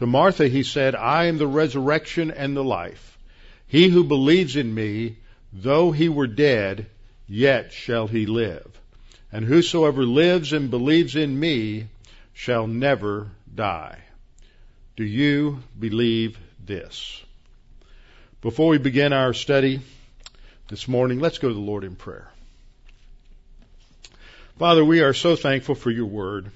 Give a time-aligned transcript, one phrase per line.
[0.00, 3.18] To Martha he said, I am the resurrection and the life.
[3.66, 5.18] He who believes in me,
[5.52, 6.86] though he were dead,
[7.28, 8.66] yet shall he live.
[9.30, 11.88] And whosoever lives and believes in me
[12.32, 13.98] shall never die.
[14.96, 17.22] Do you believe this?
[18.40, 19.82] Before we begin our study
[20.68, 22.30] this morning, let's go to the Lord in prayer.
[24.58, 26.50] Father, we are so thankful for your word.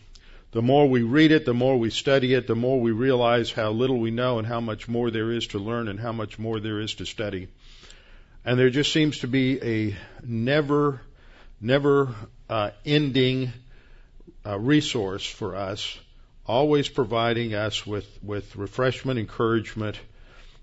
[0.55, 3.73] The more we read it, the more we study it, the more we realize how
[3.73, 6.61] little we know and how much more there is to learn and how much more
[6.61, 7.49] there is to study.
[8.45, 11.01] And there just seems to be a never,
[11.61, 12.15] never
[12.49, 13.53] uh, ending
[14.47, 15.99] uh, resource for us,
[16.47, 19.99] always providing us with, with refreshment, encouragement,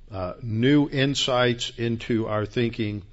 [0.09, 3.03] uh, new insights into our thinking.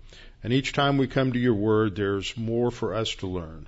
[0.45, 3.67] And each time we come to your word, there's more for us to learn.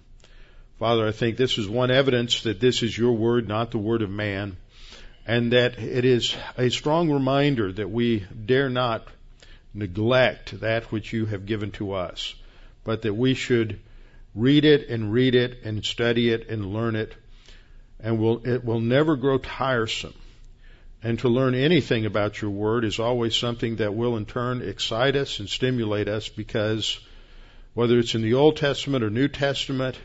[0.81, 4.01] Father, I think this is one evidence that this is your word, not the word
[4.01, 4.57] of man,
[5.27, 9.07] and that it is a strong reminder that we dare not
[9.75, 12.35] neglect that which you have given to us,
[12.83, 13.79] but that we should
[14.35, 17.13] read it and read it and study it and learn it,
[18.03, 20.15] and will, it will never grow tiresome.
[21.03, 25.15] And to learn anything about your word is always something that will in turn excite
[25.15, 26.99] us and stimulate us because
[27.75, 29.99] whether it's in the Old Testament or New Testament,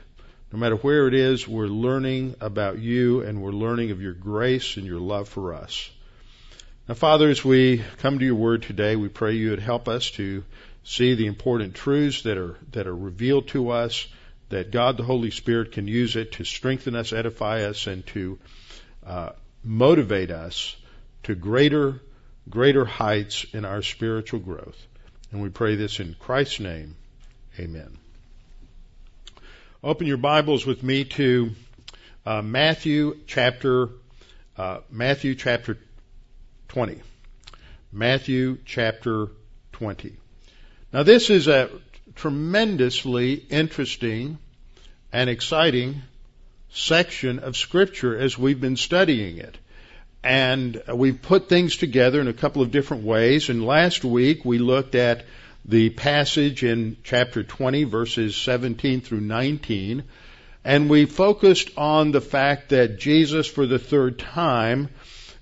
[0.55, 4.77] no matter where it is, we're learning about you and we're learning of your grace
[4.77, 5.89] and your love for us.
[6.87, 10.11] Now, Father, as we come to your word today, we pray you would help us
[10.11, 10.45] to
[10.85, 14.07] see the important truths that are, that are revealed to us,
[14.47, 18.39] that God the Holy Spirit can use it to strengthen us, edify us, and to
[19.05, 20.73] uh, motivate us
[21.23, 21.99] to greater,
[22.49, 24.87] greater heights in our spiritual growth.
[25.33, 26.95] And we pray this in Christ's name.
[27.59, 28.04] Amen.
[29.85, 31.51] Open your Bibles with me to
[32.25, 33.89] uh, Matthew chapter
[34.57, 35.77] uh, Matthew chapter
[36.69, 36.99] 20.
[37.91, 39.27] Matthew chapter
[39.73, 40.15] 20.
[40.91, 41.69] Now this is a
[42.15, 44.39] tremendously interesting
[45.13, 46.01] and exciting
[46.71, 49.55] section of scripture as we've been studying it.
[50.23, 53.49] And we've put things together in a couple of different ways.
[53.49, 55.25] And last week we looked at
[55.67, 60.03] the passage in chapter 20, verses 17 through 19,
[60.63, 64.89] and we focused on the fact that Jesus, for the third time,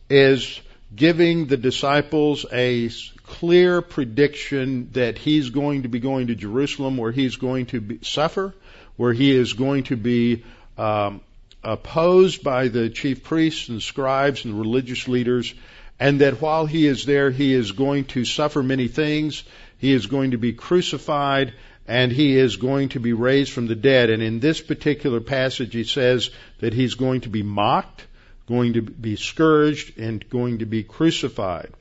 [0.09, 0.61] is
[0.95, 2.89] giving the disciples a
[3.23, 7.99] clear prediction that he's going to be going to Jerusalem, where he's going to be,
[8.01, 8.53] suffer,
[8.95, 10.43] where he is going to be
[10.77, 11.21] um,
[11.63, 15.53] opposed by the chief priests and scribes and religious leaders,
[15.99, 19.43] and that while he is there, he is going to suffer many things
[19.83, 21.53] he is going to be crucified
[21.85, 24.09] and he is going to be raised from the dead.
[24.09, 26.29] And in this particular passage, he says
[26.59, 28.07] that he's going to be mocked,
[28.47, 31.73] going to be scourged, and going to be crucified.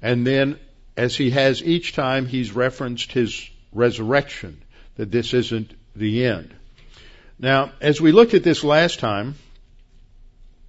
[0.00, 0.56] And then,
[0.96, 4.62] as he has each time, he's referenced his resurrection,
[4.94, 6.54] that this isn't the end.
[7.40, 9.34] Now, as we looked at this last time,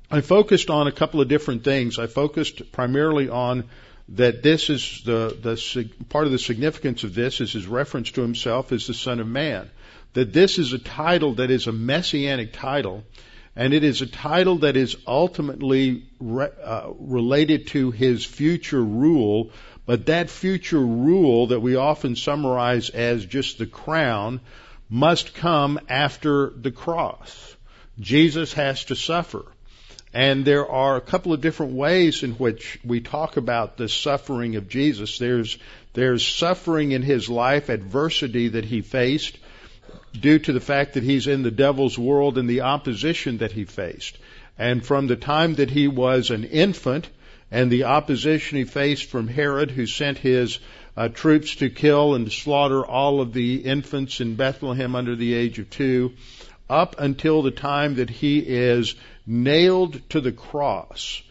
[0.09, 1.99] I focused on a couple of different things.
[1.99, 3.65] I focused primarily on
[4.09, 8.21] that this is the, the part of the significance of this is his reference to
[8.21, 9.69] himself as the Son of Man.
[10.13, 13.03] That this is a title that is a messianic title,
[13.55, 19.51] and it is a title that is ultimately re, uh, related to his future rule.
[19.85, 24.41] But that future rule that we often summarize as just the crown
[24.89, 27.55] must come after the cross.
[27.99, 29.45] Jesus has to suffer.
[30.13, 34.55] And there are a couple of different ways in which we talk about the suffering
[34.55, 35.17] of Jesus.
[35.17, 35.57] There's,
[35.93, 39.37] there's suffering in his life, adversity that he faced
[40.13, 43.65] due to the fact that he's in the devil's world and the opposition that he
[43.65, 44.17] faced.
[44.57, 47.09] And from the time that he was an infant
[47.49, 50.59] and the opposition he faced from Herod who sent his
[50.95, 55.57] uh, troops to kill and slaughter all of the infants in Bethlehem under the age
[55.57, 56.13] of two,
[56.69, 61.21] up until the time that he is nailed to the cross.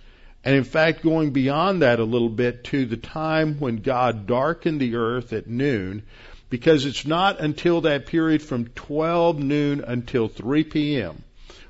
[0.45, 4.81] And in fact, going beyond that a little bit to the time when God darkened
[4.81, 6.03] the earth at noon,
[6.51, 11.23] because it's not until that period from 12 noon until 3 p.m.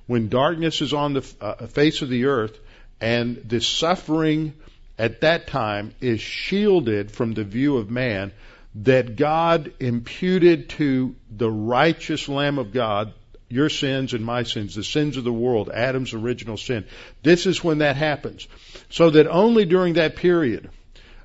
[0.06, 2.58] when darkness is on the uh, face of the earth
[3.00, 4.54] and the suffering
[4.98, 8.32] at that time is shielded from the view of man
[8.74, 13.12] that God imputed to the righteous Lamb of God
[13.52, 16.84] your sins and my sins, the sins of the world, Adam's original sin.
[17.22, 18.48] This is when that happens.
[18.90, 20.70] So that only during that period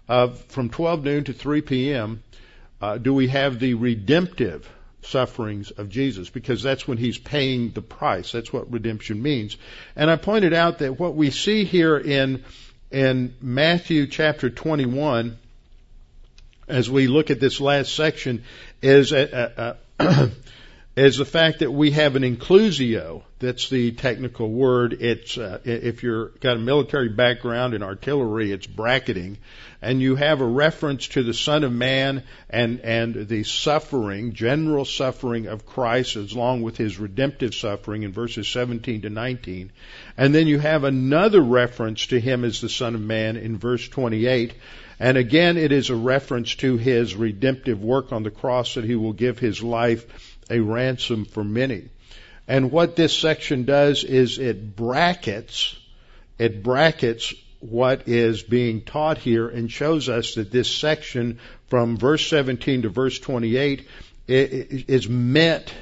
[0.07, 2.23] of from 12 noon to 3 p.m.
[2.81, 4.69] Uh, do we have the redemptive
[5.01, 8.31] sufferings of Jesus because that's when he's paying the price.
[8.31, 9.57] That's what redemption means.
[9.95, 12.43] And I pointed out that what we see here in
[12.89, 15.37] in Matthew chapter 21
[16.67, 18.43] as we look at this last section
[18.81, 20.31] is a, a, a
[20.97, 23.21] is the fact that we have an inclusio.
[23.37, 24.93] That's the technical word.
[24.93, 29.37] It's uh, if you're got a military background in artillery, it's bracketing,
[29.79, 34.85] and you have a reference to the Son of Man and and the suffering, general
[34.85, 39.71] suffering of Christ, as along with His redemptive suffering in verses 17 to 19,
[40.17, 43.87] and then you have another reference to Him as the Son of Man in verse
[43.87, 44.55] 28.
[44.99, 48.95] And again, it is a reference to his redemptive work on the cross that he
[48.95, 51.89] will give his life a ransom for many.
[52.47, 55.77] And what this section does is it brackets,
[56.37, 62.25] it brackets what is being taught here and shows us that this section from verse
[62.27, 63.87] 17 to verse 28
[64.27, 65.73] is meant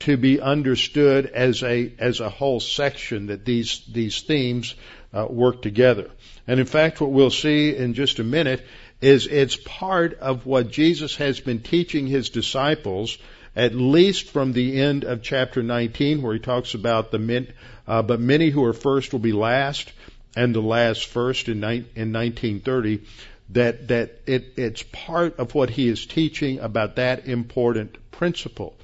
[0.00, 4.74] to be understood as a as a whole section that these these themes
[5.14, 6.10] uh, work together.
[6.46, 8.66] And in fact, what we'll see in just a minute
[9.00, 13.16] is it's part of what Jesus has been teaching his disciples
[13.56, 17.52] at least from the end of chapter 19, where he talks about the men,
[17.86, 19.92] uh, but many who are first will be last,
[20.36, 23.02] and the last first in, ni- in 1930.
[23.50, 28.74] That that it, it's part of what he is teaching about that important principle,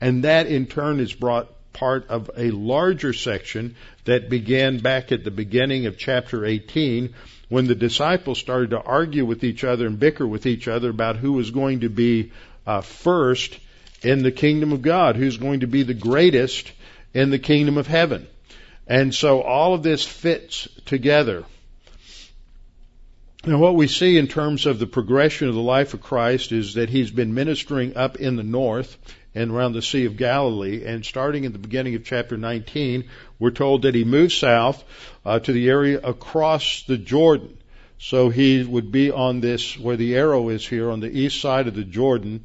[0.00, 3.76] and that in turn is brought part of a larger section
[4.06, 7.12] that began back at the beginning of chapter 18
[7.50, 11.16] when the disciples started to argue with each other and bicker with each other about
[11.16, 12.32] who was going to be
[12.66, 13.58] uh, first
[14.06, 16.72] in the kingdom of God, who's going to be the greatest
[17.12, 18.28] in the kingdom of heaven.
[18.86, 21.44] And so all of this fits together.
[23.44, 26.74] Now what we see in terms of the progression of the life of Christ is
[26.74, 28.96] that he's been ministering up in the north
[29.34, 30.84] and around the Sea of Galilee.
[30.84, 33.08] And starting at the beginning of chapter 19,
[33.40, 34.84] we're told that he moved south
[35.24, 37.58] uh, to the area across the Jordan.
[37.98, 41.66] So he would be on this, where the arrow is here, on the east side
[41.66, 42.44] of the Jordan.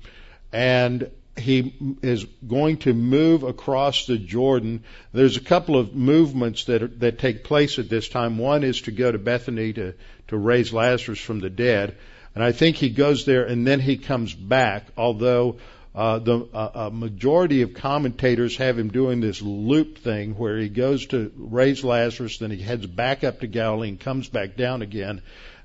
[0.51, 4.83] And he is going to move across the Jordan.
[5.13, 8.38] There's a couple of movements that are, that take place at this time.
[8.38, 9.94] One is to go to Bethany to
[10.28, 11.98] to raise Lazarus from the dead,
[12.36, 14.88] and I think he goes there and then he comes back.
[14.98, 15.57] Although
[15.94, 21.06] uh, the uh, majority of commentators have him doing this loop thing where he goes
[21.07, 25.22] to raise Lazarus, then he heads back up to Galilee and comes back down again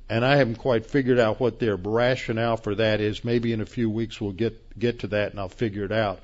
[0.08, 3.25] and I haven't quite figured out what their rationale for that is.
[3.25, 6.20] Maybe in a few weeks we'll get get to that and I'll figure it out.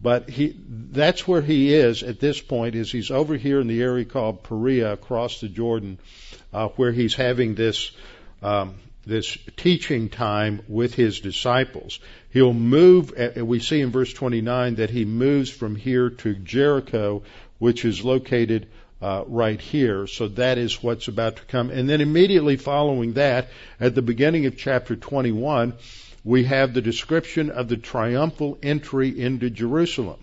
[0.00, 2.74] But he that's where he is at this point.
[2.74, 5.98] Is he's over here in the area called Perea across the Jordan,
[6.52, 7.92] uh, where he's having this
[8.42, 8.74] um,
[9.06, 11.98] this teaching time with his disciples.
[12.30, 13.14] He'll move.
[13.18, 17.22] Uh, we see in verse 29 that he moves from here to Jericho,
[17.58, 18.68] which is located
[19.00, 20.06] uh, right here.
[20.06, 21.70] So that is what's about to come.
[21.70, 23.48] And then immediately following that,
[23.78, 25.74] at the beginning of chapter 21,
[26.24, 30.18] we have the description of the triumphal entry into Jerusalem,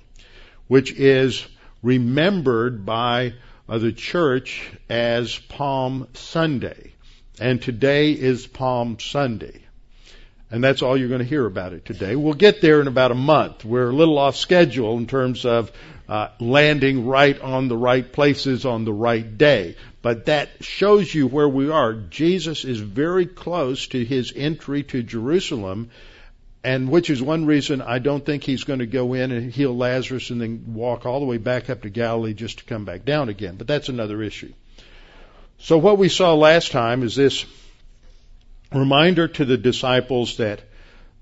[0.67, 1.45] which is
[1.81, 3.33] remembered by
[3.69, 6.93] uh, the church as Palm Sunday.
[7.39, 9.61] And today is Palm Sunday.
[10.51, 12.15] And that's all you're going to hear about it today.
[12.15, 13.65] We'll get there in about a month.
[13.65, 15.71] We're a little off schedule in terms of
[16.07, 19.75] uh, landing right on the right places on the right day.
[20.01, 21.93] But that shows you where we are.
[21.93, 25.89] Jesus is very close to his entry to Jerusalem,
[26.63, 29.75] and which is one reason I don't think he's going to go in and heal
[29.75, 33.05] Lazarus and then walk all the way back up to Galilee just to come back
[33.05, 33.55] down again.
[33.55, 34.53] But that's another issue.
[35.59, 37.45] So what we saw last time is this
[38.73, 40.61] reminder to the disciples that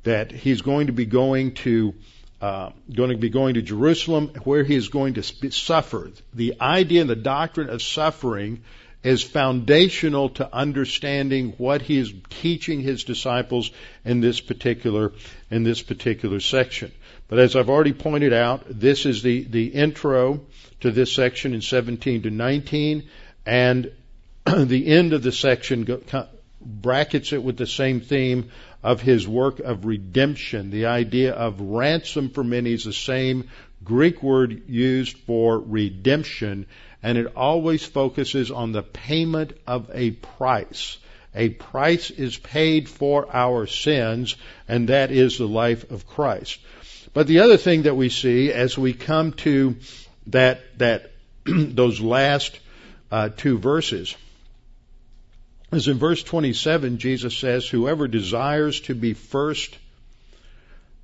[0.03, 1.93] that he's going to be going to
[2.41, 6.11] uh, going to be going to Jerusalem, where he is going to suffer.
[6.33, 8.63] The idea and the doctrine of suffering
[9.03, 13.71] is foundational to understanding what he is teaching his disciples
[14.05, 15.11] in this particular
[15.49, 16.91] in this particular section.
[17.27, 20.41] But as I've already pointed out, this is the the intro
[20.81, 23.07] to this section in 17 to 19,
[23.45, 23.91] and
[24.45, 25.87] the end of the section
[26.59, 28.51] brackets it with the same theme
[28.83, 30.71] of his work of redemption.
[30.71, 33.49] The idea of ransom for many is the same
[33.83, 36.65] Greek word used for redemption,
[37.01, 40.97] and it always focuses on the payment of a price.
[41.33, 44.35] A price is paid for our sins,
[44.67, 46.59] and that is the life of Christ.
[47.13, 49.77] But the other thing that we see as we come to
[50.27, 51.11] that that
[51.45, 52.59] those last
[53.11, 54.15] uh, two verses
[55.71, 56.97] is in verse 27.
[56.97, 59.77] Jesus says, "Whoever desires to be first,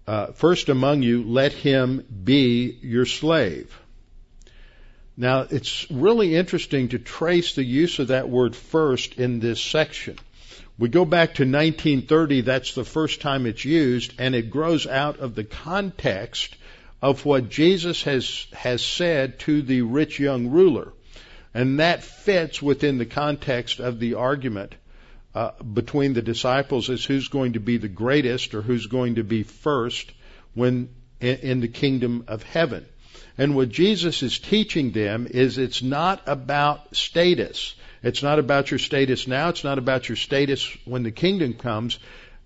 [0.06, 3.74] uh, first among you, let him be your slave."
[5.16, 10.18] Now, it's really interesting to trace the use of that word first in this section.
[10.78, 15.20] We go back to 1930, that's the first time it's used, and it grows out
[15.20, 16.56] of the context
[17.02, 20.94] of what Jesus has, has said to the rich young ruler.
[21.58, 24.76] And that fits within the context of the argument
[25.34, 29.24] uh, between the disciples as who's going to be the greatest or who's going to
[29.24, 30.12] be first
[30.54, 32.86] when in, in the kingdom of heaven.
[33.40, 37.74] And what Jesus is teaching them is it's not about status.
[38.04, 39.50] It's not about your status now.
[39.50, 41.98] It's not about your status when the kingdom comes.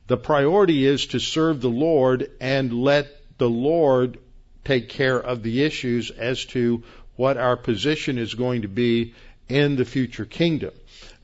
[0.07, 4.19] The priority is to serve the Lord and let the Lord
[4.63, 6.83] take care of the issues as to
[7.21, 9.13] what our position is going to be
[9.47, 10.71] in the future kingdom.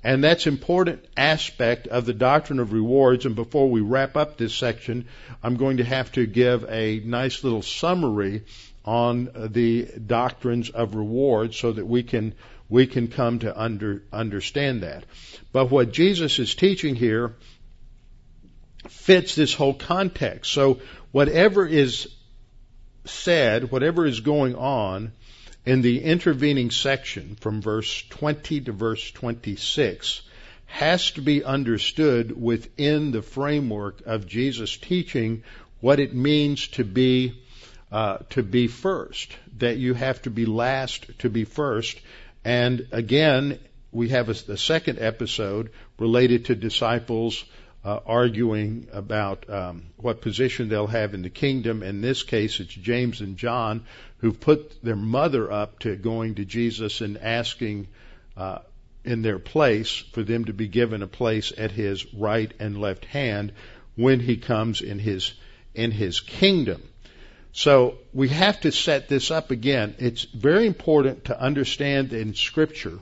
[0.03, 3.25] And that's important aspect of the doctrine of rewards.
[3.25, 5.07] And before we wrap up this section,
[5.41, 8.43] I'm going to have to give a nice little summary
[8.85, 12.35] on the doctrines of rewards so that we can
[12.69, 15.03] we can come to under, understand that.
[15.51, 17.33] But what Jesus is teaching here
[18.87, 20.51] fits this whole context.
[20.51, 20.79] So
[21.11, 22.07] whatever is
[23.05, 25.13] said, whatever is going on
[25.67, 30.21] in the intervening section from verse 20 to verse 26
[30.65, 35.43] has to be understood within the framework of Jesus teaching
[35.81, 37.33] what it means to be
[37.91, 41.99] uh, to be first, that you have to be last to be first.
[42.45, 43.59] And again,
[43.91, 47.43] we have a, a second episode related to disciples
[47.83, 51.83] uh, arguing about um, what position they'll have in the kingdom.
[51.83, 53.85] In this case, it's James and John
[54.19, 57.87] who put their mother up to going to Jesus and asking
[58.35, 58.59] uh,
[59.03, 63.05] in their place for them to be given a place at his right and left
[63.05, 63.53] hand
[63.95, 65.33] when he comes in his
[65.73, 66.81] in his kingdom.
[67.51, 69.95] So we have to set this up again.
[69.99, 72.99] It's very important to understand in Scripture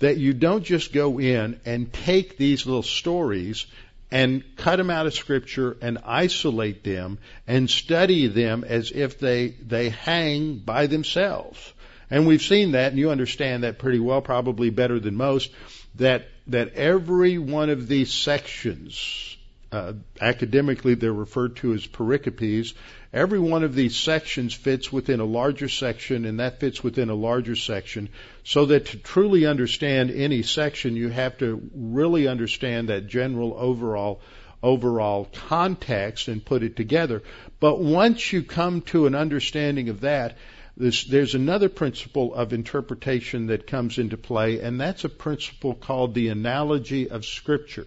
[0.00, 3.66] that you don't just go in and take these little stories
[4.10, 9.48] and cut them out of Scripture and isolate them and study them as if they,
[9.48, 11.72] they hang by themselves.
[12.10, 15.50] And we've seen that, and you understand that pretty well, probably better than most,
[15.96, 19.35] that, that every one of these sections,
[19.72, 22.74] uh, academically they're referred to as pericopes,
[23.16, 27.14] Every one of these sections fits within a larger section, and that fits within a
[27.14, 28.10] larger section.
[28.44, 34.20] So that to truly understand any section, you have to really understand that general overall
[34.62, 37.22] overall context and put it together.
[37.58, 40.36] But once you come to an understanding of that,
[40.76, 46.12] this, there's another principle of interpretation that comes into play, and that's a principle called
[46.12, 47.86] the analogy of Scripture.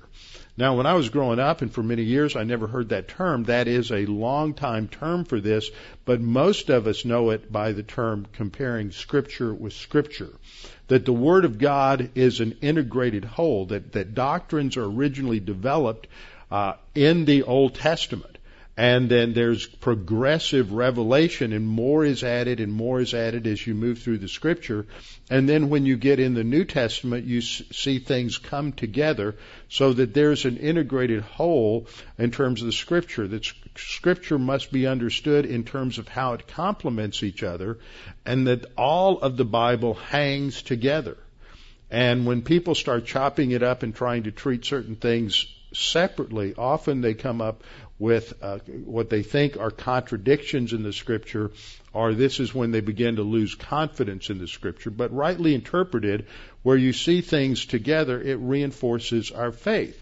[0.59, 3.45] Now, when I was growing up, and for many years I never heard that term,
[3.45, 5.71] that is a long time term for this,
[6.03, 10.33] but most of us know it by the term comparing Scripture with Scripture.
[10.89, 16.07] That the Word of God is an integrated whole, that, that doctrines are originally developed
[16.51, 18.38] uh, in the Old Testament
[18.79, 23.75] and then there's progressive revelation and more is added and more is added as you
[23.75, 24.87] move through the scripture.
[25.29, 29.35] And then when you get in the new testament you see things come together
[29.67, 34.87] so that there's an integrated whole in terms of the scripture that scripture must be
[34.87, 37.79] understood in terms of how it complements each other
[38.25, 41.17] and that all of the bible hangs together.
[41.91, 47.01] And when people start chopping it up and trying to treat certain things separately, often
[47.01, 47.63] they come up
[47.99, 51.51] with uh, what they think are contradictions in the scripture,
[51.93, 54.89] or this is when they begin to lose confidence in the scripture.
[54.89, 56.27] But rightly interpreted,
[56.63, 60.01] where you see things together, it reinforces our faith.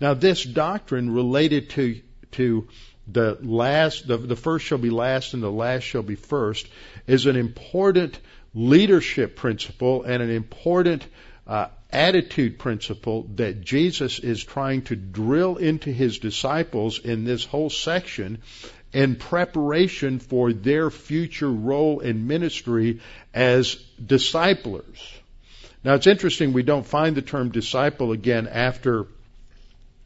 [0.00, 2.00] Now, this doctrine related to
[2.32, 2.68] to
[3.10, 6.68] the last, the, the first shall be last, and the last shall be first,
[7.06, 8.18] is an important
[8.54, 11.06] leadership principle and an important
[11.46, 17.70] uh, attitude principle that Jesus is trying to drill into his disciples in this whole
[17.70, 18.42] section
[18.92, 23.00] in preparation for their future role in ministry
[23.34, 25.12] as disciplers.
[25.84, 29.06] Now it's interesting we don't find the term disciple again after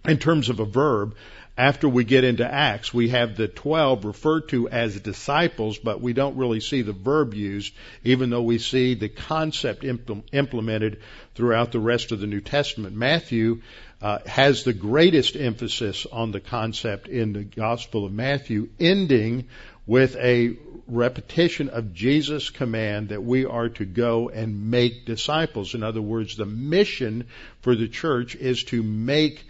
[0.05, 1.15] in terms of a verb
[1.57, 2.95] after we get into Acts.
[2.95, 7.35] We have the 12 referred to as disciples, but we don't really see the verb
[7.35, 11.01] used, even though we see the concept implemented
[11.35, 12.97] throughout the rest of the New Testament.
[12.97, 13.61] Matthew
[14.01, 19.49] uh, has the greatest emphasis on the concept in the Gospel of Matthew, ending
[19.87, 20.57] with a
[20.87, 25.75] repetition of Jesus' command that we are to go and make disciples.
[25.75, 27.27] In other words, the mission
[27.61, 29.45] for the church is to make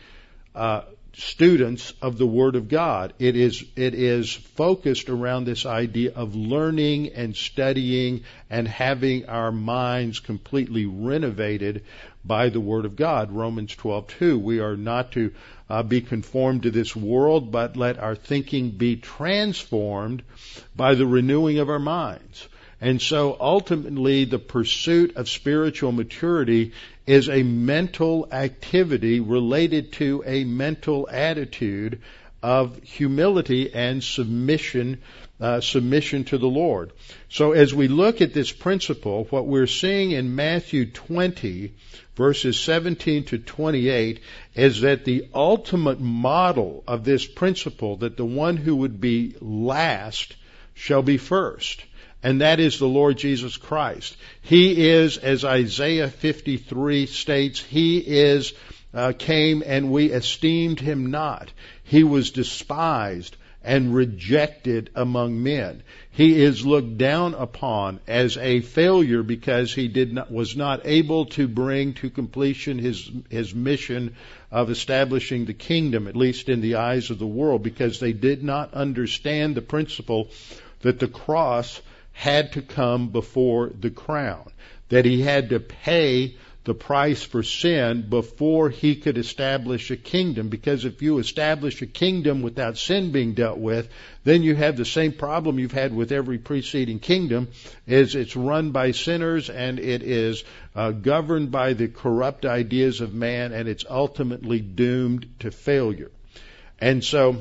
[0.54, 0.82] uh,
[1.14, 3.12] students of the Word of God.
[3.18, 9.52] It is it is focused around this idea of learning and studying and having our
[9.52, 11.84] minds completely renovated
[12.24, 13.32] by the Word of God.
[13.32, 14.40] Romans 12:2.
[14.40, 15.32] We are not to
[15.68, 20.22] uh, be conformed to this world, but let our thinking be transformed
[20.74, 22.48] by the renewing of our minds.
[22.82, 26.72] And so ultimately the pursuit of spiritual maturity
[27.06, 32.00] is a mental activity related to a mental attitude
[32.42, 35.00] of humility and submission
[35.40, 36.92] uh, submission to the Lord.
[37.28, 41.74] So as we look at this principle, what we're seeing in Matthew 20
[42.14, 44.20] verses 17 to 28
[44.54, 50.36] is that the ultimate model of this principle that the one who would be last
[50.74, 51.82] shall be first
[52.22, 54.16] and that is the Lord Jesus Christ.
[54.42, 58.52] He is, as Isaiah 53 states, He is,
[58.94, 61.52] uh, came and we esteemed Him not.
[61.82, 65.82] He was despised and rejected among men.
[66.10, 71.26] He is looked down upon as a failure because he did not, was not able
[71.26, 74.14] to bring to completion his, his mission
[74.50, 78.42] of establishing the kingdom, at least in the eyes of the world, because they did
[78.42, 80.28] not understand the principle
[80.80, 81.80] that the cross
[82.12, 84.50] had to come before the crown,
[84.88, 90.48] that he had to pay the price for sin before he could establish a kingdom.
[90.48, 93.88] Because if you establish a kingdom without sin being dealt with,
[94.22, 97.48] then you have the same problem you've had with every preceding kingdom,
[97.86, 100.44] is it's run by sinners and it is
[100.76, 106.12] uh, governed by the corrupt ideas of man and it's ultimately doomed to failure.
[106.80, 107.38] And so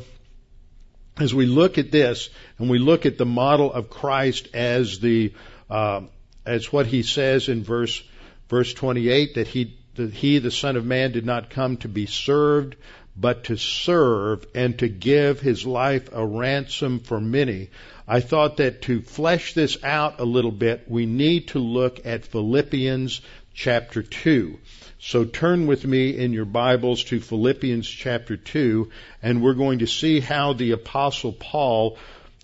[1.19, 5.33] as we look at this and we look at the model of Christ as the
[5.69, 6.01] uh,
[6.45, 8.03] as what he says in verse
[8.49, 12.05] verse 28 that he that he the son of man did not come to be
[12.05, 12.75] served
[13.15, 17.69] but to serve and to give his life a ransom for many.
[18.07, 22.25] I thought that to flesh this out a little bit, we need to look at
[22.25, 23.21] Philippians
[23.53, 24.57] chapter 2.
[25.03, 28.91] So turn with me in your Bibles to Philippians chapter 2,
[29.23, 31.97] and we're going to see how the Apostle Paul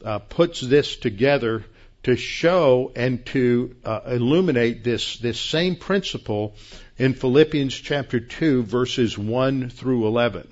[0.03, 1.63] uh, puts this together
[2.01, 6.55] to show and to uh, illuminate this, this same principle
[6.97, 10.47] in Philippians chapter 2, verses 1 through 11.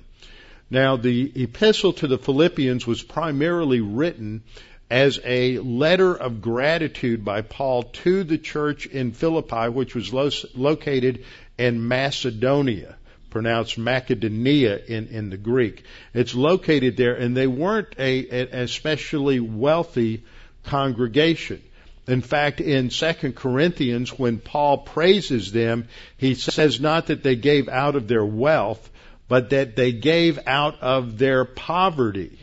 [0.70, 4.44] Now, the epistle to the Philippians was primarily written
[4.88, 10.30] as a letter of gratitude by Paul to the church in Philippi, which was lo-
[10.54, 11.24] located
[11.58, 12.96] in Macedonia,
[13.30, 15.84] pronounced Macedonia in, in the Greek.
[16.14, 18.26] It's located there, and they weren't a,
[18.62, 20.24] especially wealthy
[20.64, 21.62] congregation.
[22.06, 27.68] In fact, in 2 Corinthians, when Paul praises them, he says not that they gave
[27.68, 28.90] out of their wealth,
[29.28, 32.38] but that they gave out of their poverty.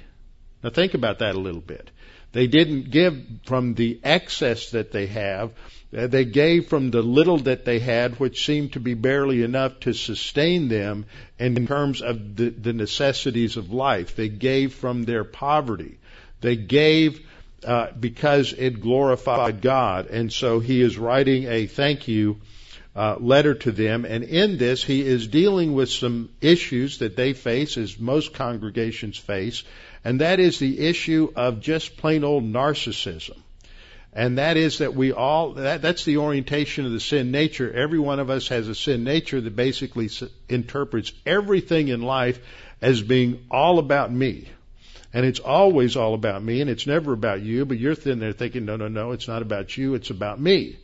[0.63, 1.89] Now think about that a little bit.
[2.33, 5.51] They didn't give from the excess that they have,
[5.93, 9.93] they gave from the little that they had, which seemed to be barely enough to
[9.93, 11.05] sustain them
[11.37, 14.15] in terms of the, the necessities of life.
[14.15, 15.99] They gave from their poverty.
[16.41, 17.21] They gave
[17.63, 20.07] uh, because it glorified God.
[20.07, 22.41] And so he is writing a thank you
[22.95, 24.03] uh, letter to them.
[24.03, 29.19] And in this, he is dealing with some issues that they face, as most congregations
[29.19, 29.63] face,
[30.03, 33.42] and that is the issue of just plain old narcissism
[34.15, 37.71] and that is that we all that, that's the orientation of the sin nature.
[37.71, 40.09] Every one of us has a sin nature that basically
[40.47, 42.39] interprets everything in life
[42.79, 44.49] as being all about me.
[45.13, 48.33] And it's always all about me and it's never about you but you're sitting there
[48.33, 50.77] thinking no no no it's not about you it's about me.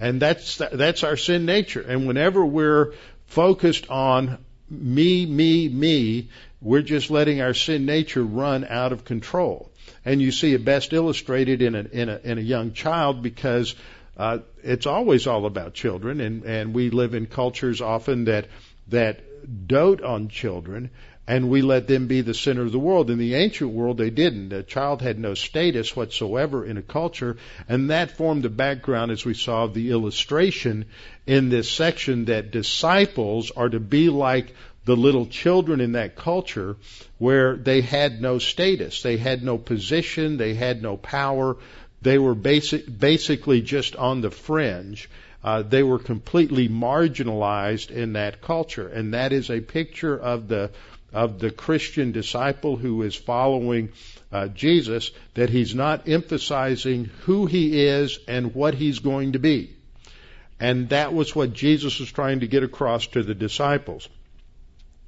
[0.00, 1.82] And that's that's our sin nature.
[1.82, 2.94] And whenever we're
[3.26, 9.69] focused on me me me we're just letting our sin nature run out of control
[10.04, 13.74] and you see it best illustrated in a in a in a young child because
[14.16, 18.46] uh, it's always all about children, and and we live in cultures often that
[18.88, 19.20] that
[19.66, 20.90] dote on children,
[21.26, 23.10] and we let them be the center of the world.
[23.10, 24.52] In the ancient world, they didn't.
[24.52, 27.36] A child had no status whatsoever in a culture,
[27.68, 30.86] and that formed the background, as we saw, the illustration
[31.26, 36.76] in this section that disciples are to be like the little children in that culture
[37.18, 41.56] where they had no status, they had no position, they had no power,
[42.02, 45.08] they were basic, basically just on the fringe.
[45.42, 50.70] Uh, they were completely marginalized in that culture, and that is a picture of the
[51.12, 53.90] of the Christian disciple who is following
[54.32, 55.10] uh, Jesus.
[55.34, 59.70] That he's not emphasizing who he is and what he's going to be,
[60.58, 64.08] and that was what Jesus was trying to get across to the disciples.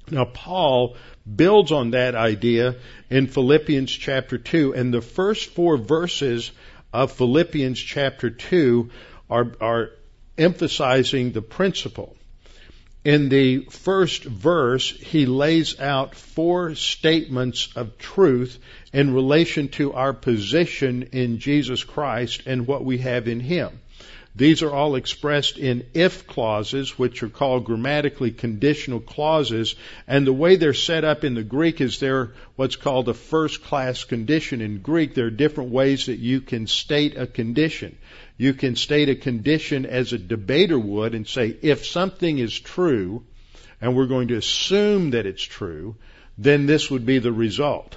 [0.09, 0.95] Now, Paul
[1.35, 2.75] builds on that idea
[3.09, 6.51] in Philippians chapter 2, and the first four verses
[6.91, 8.89] of Philippians chapter 2
[9.29, 9.91] are, are
[10.37, 12.15] emphasizing the principle.
[13.05, 18.59] In the first verse, he lays out four statements of truth
[18.93, 23.81] in relation to our position in Jesus Christ and what we have in Him.
[24.35, 29.75] These are all expressed in if clauses, which are called grammatically conditional clauses,
[30.07, 33.63] and the way they're set up in the Greek is they're what's called a first
[33.63, 34.59] class condition.
[34.59, 37.95] In Greek, there are different ways that you can state a condition.
[38.35, 43.23] You can state a condition as a debater would and say, if something is true,
[43.79, 45.95] and we're going to assume that it's true,
[46.39, 47.95] then this would be the result.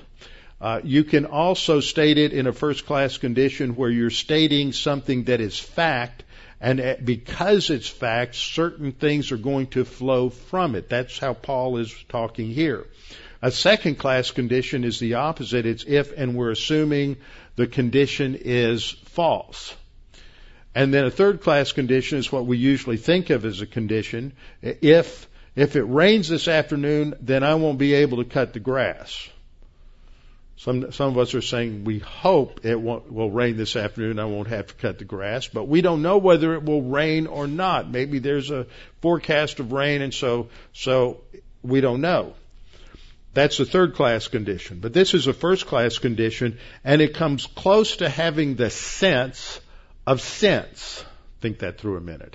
[0.60, 5.24] Uh, you can also state it in a first class condition where you're stating something
[5.24, 6.24] that is fact
[6.60, 10.88] and because it's fact, certain things are going to flow from it.
[10.88, 12.86] That's how Paul is talking here.
[13.42, 15.66] A second class condition is the opposite.
[15.66, 17.18] It's if and we're assuming
[17.56, 19.74] the condition is false.
[20.74, 24.32] And then a third class condition is what we usually think of as a condition.
[24.62, 29.28] If, if it rains this afternoon, then I won't be able to cut the grass.
[30.58, 34.18] Some some of us are saying we hope it will rain this afternoon.
[34.18, 37.26] I won't have to cut the grass, but we don't know whether it will rain
[37.26, 37.90] or not.
[37.90, 38.66] Maybe there's a
[39.02, 41.20] forecast of rain, and so so
[41.62, 42.34] we don't know.
[43.34, 47.46] That's a third class condition, but this is a first class condition, and it comes
[47.46, 49.60] close to having the sense
[50.06, 51.04] of sense.
[51.42, 52.34] Think that through a minute.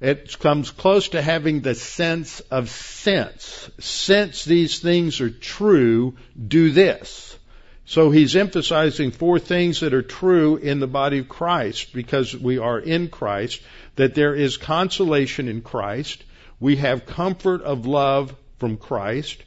[0.00, 3.68] It comes close to having the sense of sense.
[3.80, 6.14] Since these things are true,
[6.46, 7.36] do this.
[7.84, 12.58] So he's emphasizing four things that are true in the body of Christ because we
[12.58, 13.60] are in Christ,
[13.96, 16.22] that there is consolation in Christ.
[16.60, 19.42] We have comfort of love from Christ.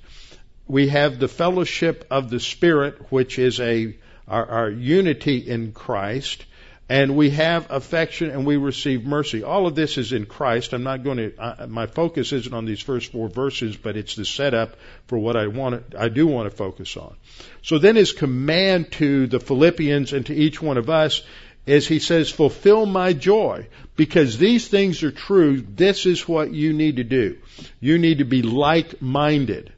[0.67, 3.95] We have the fellowship of the Spirit, which is a,
[4.27, 6.43] our, our unity in Christ
[6.91, 9.43] and we have affection and we receive mercy.
[9.43, 10.73] All of this is in Christ.
[10.73, 14.15] I'm not going to, uh, my focus isn't on these first four verses, but it's
[14.15, 14.75] the setup
[15.07, 17.15] for what I want I do want to focus on.
[17.61, 21.21] So then his command to the Philippians and to each one of us
[21.65, 23.67] is he says, fulfill my joy.
[23.95, 27.37] Because these things are true, this is what you need to do.
[27.79, 29.71] You need to be like-minded.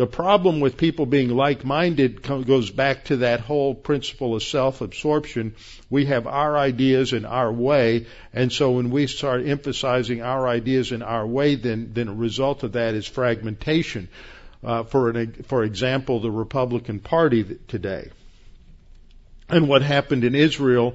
[0.00, 5.54] The problem with people being like-minded goes back to that whole principle of self-absorption.
[5.90, 10.92] We have our ideas and our way, and so when we start emphasizing our ideas
[10.92, 14.08] and our way, then then a result of that is fragmentation.
[14.64, 18.08] Uh, for an, for example, the Republican Party today,
[19.50, 20.94] and what happened in Israel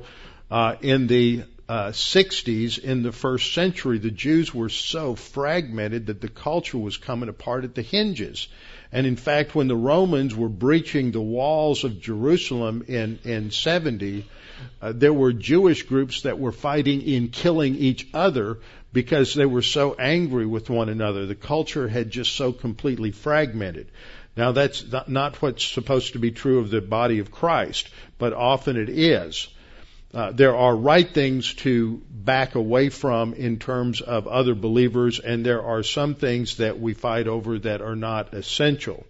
[0.49, 6.21] uh, in the uh, 60s in the first century, the Jews were so fragmented that
[6.21, 8.47] the culture was coming apart at the hinges.
[8.95, 14.25] And in fact, when the Romans were breaching the walls of Jerusalem in, in 70,
[14.81, 18.59] uh, there were Jewish groups that were fighting in killing each other
[18.93, 21.25] because they were so angry with one another.
[21.25, 23.87] The culture had just so completely fragmented.
[24.37, 28.77] Now that's not what's supposed to be true of the body of Christ, but often
[28.77, 29.49] it is.
[30.15, 35.45] Uh, there are right things to back away from in terms of other believers, and
[35.45, 39.05] there are some things that we fight over that are not essential.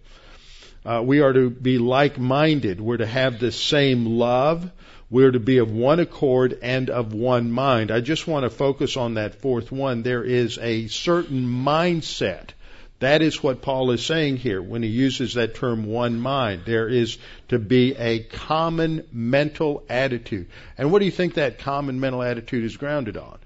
[0.84, 2.80] Uh, we are to be like-minded.
[2.80, 4.68] We're to have the same love.
[5.08, 7.92] We're to be of one accord and of one mind.
[7.92, 10.02] I just want to focus on that fourth one.
[10.02, 12.50] There is a certain mindset
[12.98, 16.62] that is what Paul is saying here when he uses that term one mind.
[16.64, 20.48] There is to be a common mental attitude.
[20.78, 23.38] And what do you think that common mental attitude is grounded on?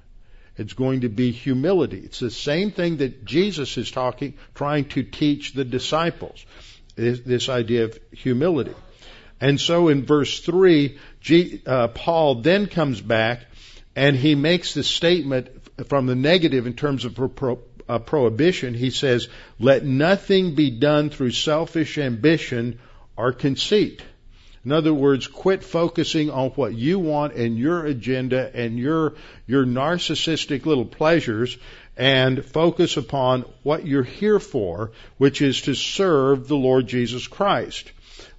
[0.56, 1.98] It's going to be humility.
[1.98, 6.44] It's the same thing that Jesus is talking, trying to teach the disciples.
[6.96, 8.74] This, idea of humility.
[9.40, 13.46] And so in verse 3, G, uh, Paul then comes back
[13.96, 15.48] and he makes the statement
[15.88, 17.14] from the negative in terms of
[17.98, 22.78] prohibition, he says, let nothing be done through selfish ambition
[23.16, 24.02] or conceit.
[24.64, 29.14] In other words, quit focusing on what you want and your agenda and your,
[29.46, 31.56] your narcissistic little pleasures
[31.96, 37.90] and focus upon what you're here for, which is to serve the Lord Jesus Christ.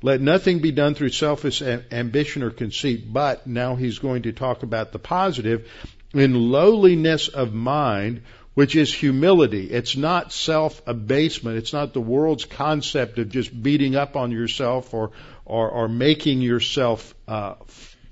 [0.03, 4.63] Let nothing be done through selfish ambition or conceit, but now he's going to talk
[4.63, 5.67] about the positive
[6.13, 9.71] in lowliness of mind, which is humility.
[9.71, 11.57] It's not self abasement.
[11.57, 15.11] It's not the world's concept of just beating up on yourself or
[15.45, 17.55] or, or making yourself uh,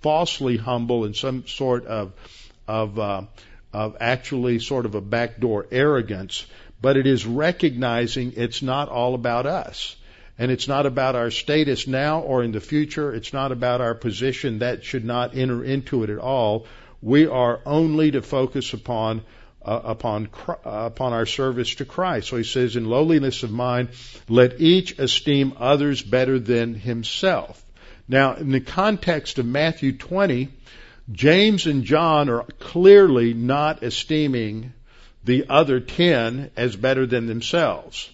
[0.01, 2.13] falsely humble in some sort of
[2.67, 3.23] of uh,
[3.73, 6.45] of actually sort of a backdoor arrogance.
[6.81, 9.95] But it is recognizing it's not all about us.
[10.37, 13.13] And it's not about our status now or in the future.
[13.13, 14.59] It's not about our position.
[14.59, 16.65] That should not enter into it at all.
[17.01, 19.23] We are only to focus upon
[19.63, 22.29] uh, upon uh, upon our service to Christ.
[22.29, 23.89] So he says, in lowliness of mind,
[24.27, 27.63] let each esteem others better than himself.
[28.07, 30.49] Now, in the context of Matthew 20,
[31.11, 34.73] James and John are clearly not esteeming
[35.23, 38.09] the other ten as better than themselves.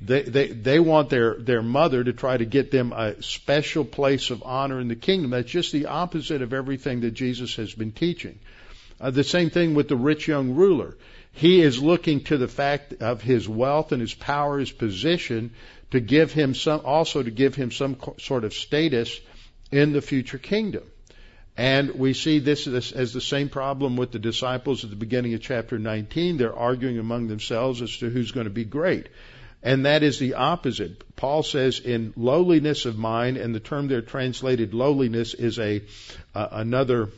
[0.00, 4.30] They, they, they want their, their mother to try to get them a special place
[4.30, 5.30] of honor in the kingdom.
[5.30, 8.38] That's just the opposite of everything that Jesus has been teaching.
[9.00, 10.96] Uh, the same thing with the rich young ruler.
[11.32, 15.50] He is looking to the fact of his wealth and his power, his position,
[15.90, 19.20] to give him some, also to give him some sort of status
[19.70, 20.84] in the future kingdom.
[21.56, 25.40] And we see this as, the same problem with the disciples at the beginning of
[25.40, 26.36] chapter 19.
[26.36, 29.08] They're arguing among themselves as to who's going to be great.
[29.62, 31.16] And that is the opposite.
[31.16, 35.82] Paul says in lowliness of mind, and the term there translated lowliness is a
[36.34, 37.08] uh, another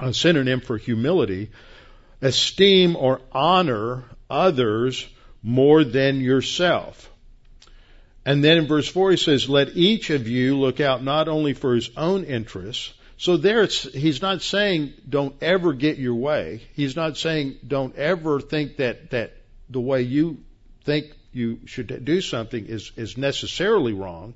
[0.00, 1.50] a synonym for humility.
[2.22, 5.06] Esteem or honor others
[5.42, 7.10] more than yourself.
[8.24, 11.54] And then in verse 4 he says, Let each of you look out not only
[11.54, 12.92] for his own interests.
[13.16, 16.62] So there he's not saying don't ever get your way.
[16.74, 19.34] He's not saying don't ever think that, that
[19.68, 20.38] the way you
[20.84, 24.34] think you should do something is, is necessarily wrong,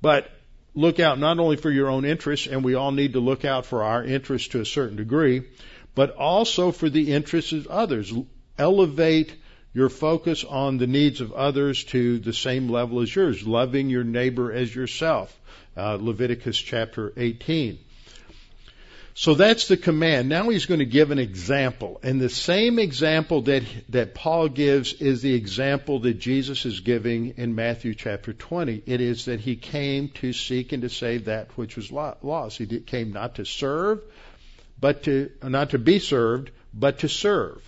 [0.00, 0.30] but
[0.74, 3.66] look out not only for your own interests, and we all need to look out
[3.66, 5.42] for our interests to a certain degree,
[5.94, 8.12] but also for the interests of others.
[8.58, 9.34] Elevate
[9.74, 14.04] your focus on the needs of others to the same level as yours, loving your
[14.04, 15.38] neighbor as yourself.
[15.76, 17.78] Uh, Leviticus chapter 18.
[19.14, 20.30] So that's the command.
[20.30, 22.00] Now he's going to give an example.
[22.02, 27.34] And the same example that, that Paul gives is the example that Jesus is giving
[27.36, 28.82] in Matthew chapter 20.
[28.86, 32.56] It is that he came to seek and to save that which was lost.
[32.56, 34.02] He came not to serve,
[34.80, 37.62] but to, not to be served, but to serve.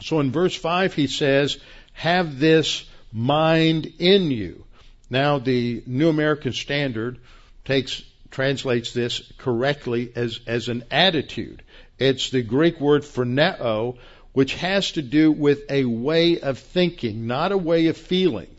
[0.00, 1.58] So in verse 5 he says,
[1.92, 4.64] have this mind in you.
[5.10, 7.18] Now the New American Standard
[7.66, 11.62] takes translates this correctly as, as an attitude.
[11.98, 13.96] It's the Greek word for phroneo,
[14.32, 18.54] which has to do with a way of thinking, not a way of feeling.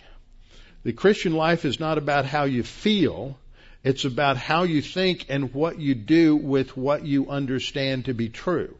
[0.84, 3.38] The Christian life is not about how you feel,
[3.84, 8.30] it's about how you think and what you do with what you understand to be
[8.30, 8.76] true.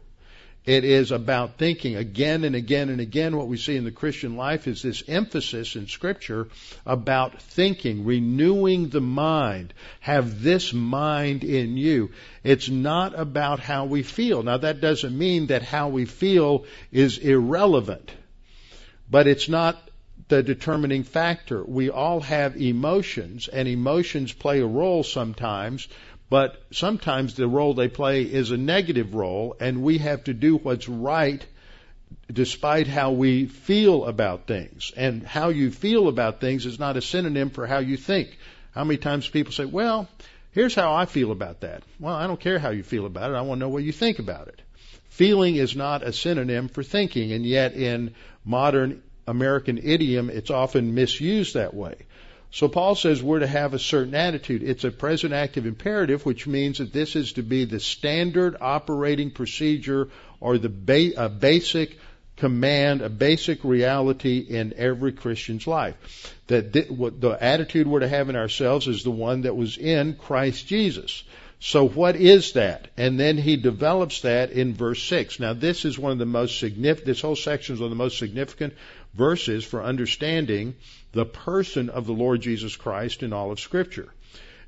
[0.68, 3.34] It is about thinking again and again and again.
[3.34, 6.48] What we see in the Christian life is this emphasis in Scripture
[6.84, 9.72] about thinking, renewing the mind.
[10.00, 12.10] Have this mind in you.
[12.44, 14.42] It's not about how we feel.
[14.42, 18.12] Now that doesn't mean that how we feel is irrelevant,
[19.10, 19.88] but it's not
[20.28, 21.64] the determining factor.
[21.64, 25.88] We all have emotions, and emotions play a role sometimes
[26.30, 30.56] but sometimes the role they play is a negative role, and we have to do
[30.56, 31.44] what's right
[32.32, 34.92] despite how we feel about things.
[34.96, 38.36] And how you feel about things is not a synonym for how you think.
[38.72, 40.08] How many times people say, well,
[40.52, 41.82] here's how I feel about that.
[41.98, 43.34] Well, I don't care how you feel about it.
[43.34, 44.60] I want to know what you think about it.
[45.08, 48.14] Feeling is not a synonym for thinking, and yet in
[48.44, 51.96] modern American idiom, it's often misused that way.
[52.50, 54.62] So Paul says we're to have a certain attitude.
[54.62, 59.30] It's a present active imperative, which means that this is to be the standard operating
[59.30, 60.08] procedure
[60.40, 61.98] or the ba- a basic
[62.36, 66.34] command, a basic reality in every Christian's life.
[66.46, 70.14] That th- the attitude we're to have in ourselves is the one that was in
[70.14, 71.24] Christ Jesus.
[71.60, 72.88] So what is that?
[72.96, 75.40] And then he develops that in verse 6.
[75.40, 77.96] Now this is one of the most significant, this whole section is one of the
[77.96, 78.74] most significant
[79.14, 80.76] verses for understanding
[81.12, 84.08] the person of the Lord Jesus Christ in all of Scripture.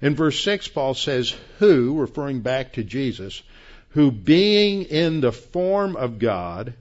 [0.03, 3.43] In verse 6, Paul says, Who, referring back to Jesus,
[3.91, 6.75] who being in the form of God,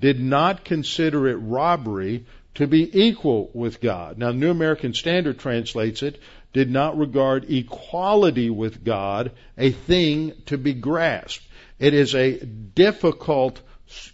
[0.00, 4.18] did not consider it robbery to be equal with God.
[4.18, 6.20] Now, the New American Standard translates it,
[6.52, 11.44] did not regard equality with God a thing to be grasped.
[11.78, 13.60] It is a difficult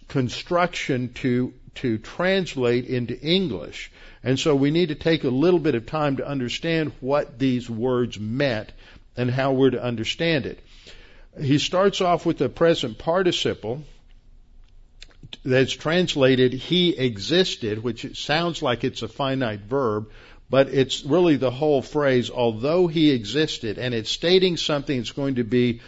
[0.07, 3.91] construction to to translate into English.
[4.23, 7.69] And so we need to take a little bit of time to understand what these
[7.69, 8.71] words meant
[9.15, 10.59] and how we're to understand it.
[11.39, 13.83] He starts off with the present participle
[15.43, 20.09] that's translated he existed, which sounds like it's a finite verb,
[20.49, 25.35] but it's really the whole phrase, although he existed, and it's stating something that's going
[25.35, 25.81] to be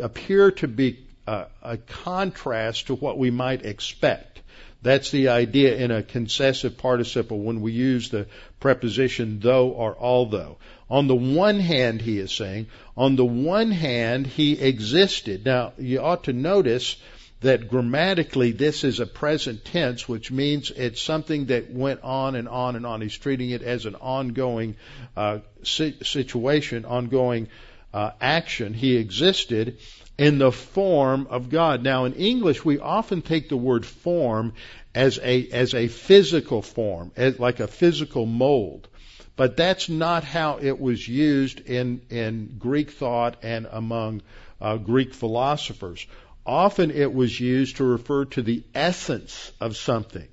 [0.00, 4.40] appear to be a, a contrast to what we might expect.
[4.80, 8.26] That's the idea in a concessive participle when we use the
[8.60, 10.58] preposition though or although.
[10.88, 15.44] On the one hand, he is saying, on the one hand, he existed.
[15.44, 16.96] Now, you ought to notice
[17.40, 22.48] that grammatically this is a present tense, which means it's something that went on and
[22.48, 23.00] on and on.
[23.00, 24.76] He's treating it as an ongoing
[25.16, 27.48] uh, situation, ongoing
[27.94, 28.74] uh, action.
[28.74, 29.78] He existed
[30.18, 31.84] in the form of God.
[31.84, 34.54] Now, in English, we often take the word form
[34.94, 38.88] as a as a physical form, as like a physical mold.
[39.36, 44.22] But that's not how it was used in in Greek thought and among
[44.60, 46.04] uh, Greek philosophers.
[46.48, 50.26] Often it was used to refer to the essence of something.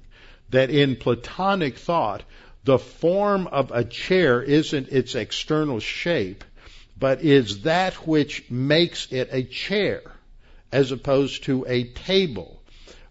[0.49, 2.23] That in Platonic thought,
[2.63, 6.45] the form of a chair isn't its external shape,
[6.97, 10.03] but is that which makes it a chair,
[10.71, 12.63] as opposed to a table,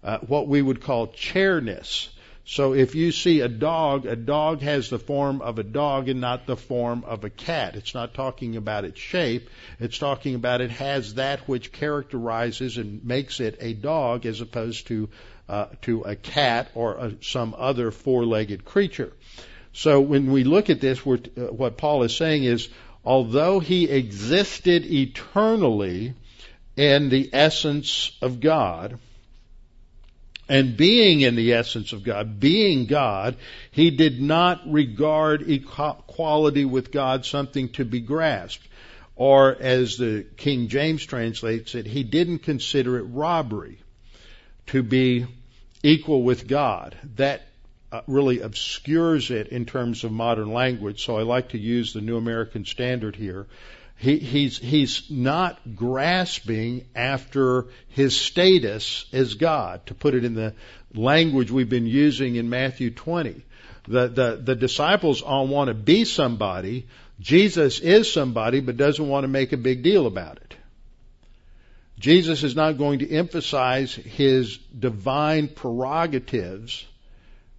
[0.02, 2.08] uh, what we would call chairness.
[2.46, 6.20] So if you see a dog, a dog has the form of a dog and
[6.20, 7.74] not the form of a cat.
[7.74, 9.48] It's not talking about its shape.
[9.80, 14.88] It's talking about it has that which characterizes and makes it a dog as opposed
[14.88, 15.08] to
[15.48, 19.12] uh, to a cat or a, some other four-legged creature.
[19.72, 21.16] So when we look at this, uh,
[21.50, 22.68] what Paul is saying is,
[23.04, 26.14] although he existed eternally
[26.76, 28.98] in the essence of God,
[30.48, 33.36] and being in the essence of God, being God,
[33.70, 38.66] he did not regard equality with God something to be grasped.
[39.16, 43.78] Or as the King James translates it, he didn't consider it robbery
[44.66, 45.26] to be
[45.82, 46.96] equal with God.
[47.16, 47.42] That
[47.92, 52.00] uh, really obscures it in terms of modern language, so I like to use the
[52.00, 53.46] New American Standard here.
[53.96, 60.54] He, he's, he's not grasping after his status as God, to put it in the
[60.94, 63.42] language we've been using in Matthew 20.
[63.86, 66.86] The, the, the disciples all want to be somebody.
[67.20, 70.56] Jesus is somebody, but doesn't want to make a big deal about it.
[71.98, 76.84] Jesus is not going to emphasize his divine prerogatives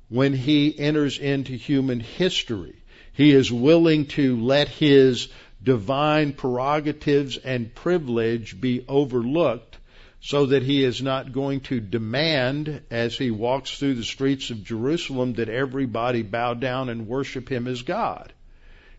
[0.09, 2.75] when he enters into human history.
[3.13, 5.29] He is willing to let his
[5.65, 9.77] divine prerogatives and privilege be overlooked
[10.21, 14.63] so that he is not going to demand as he walks through the streets of
[14.63, 18.31] Jerusalem that everybody bow down and worship him as God.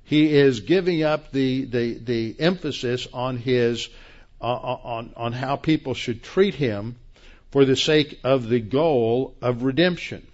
[0.05, 3.89] He is giving up the, the, the emphasis on his,
[4.41, 6.97] uh, on, on how people should treat him
[7.51, 10.25] for the sake of the goal of redemption.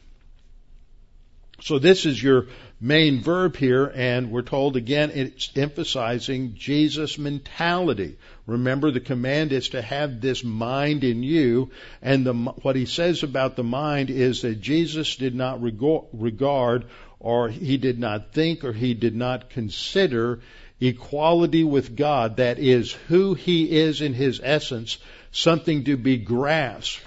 [1.63, 2.49] So this is your
[2.83, 8.17] main verb here, and we're told again it's emphasizing Jesus' mentality.
[8.45, 11.71] Remember, the command is to have this mind in you,
[12.03, 16.87] and the, what he says about the mind is that Jesus did not regard,
[17.21, 20.41] or he did not think, or he did not consider
[20.81, 24.99] equality with God, that is, who he is in his essence,
[25.31, 27.01] something to be grasped.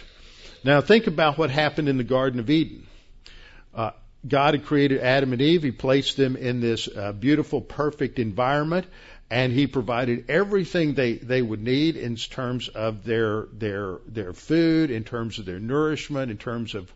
[0.63, 2.87] Now think about what happened in the Garden of Eden.
[3.73, 3.91] Uh,
[4.27, 5.63] God had created Adam and Eve.
[5.63, 8.87] He placed them in this uh, beautiful, perfect environment,
[9.29, 14.89] and He provided everything they, they would need in terms of their their their food,
[14.89, 16.91] in terms of their nourishment, in terms of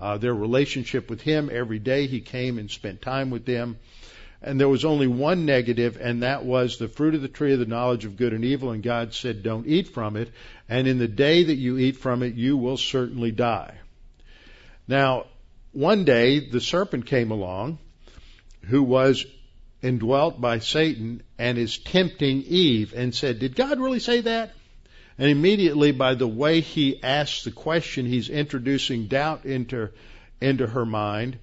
[0.00, 1.50] uh, their relationship with Him.
[1.52, 3.78] Every day He came and spent time with them.
[4.44, 7.60] And there was only one negative, and that was the fruit of the tree of
[7.60, 8.72] the knowledge of good and evil.
[8.72, 10.30] And God said, Don't eat from it.
[10.68, 13.74] And in the day that you eat from it, you will certainly die.
[14.88, 15.26] Now,
[15.72, 17.78] one day the serpent came along
[18.66, 19.26] who was
[19.82, 24.52] indwelt by Satan and is tempting Eve and said, Did God really say that?
[25.18, 29.90] And immediately by the way he asks the question, he's introducing doubt into,
[30.40, 31.38] into her mind.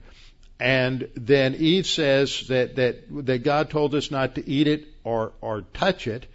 [0.59, 5.33] And then Eve says that, that, that God told us not to eat it or,
[5.41, 6.25] or touch it.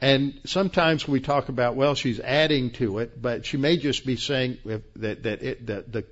[0.00, 4.16] And sometimes we talk about, well, she's adding to it, but she may just be
[4.16, 4.58] saying
[4.96, 6.04] that, that, it, that the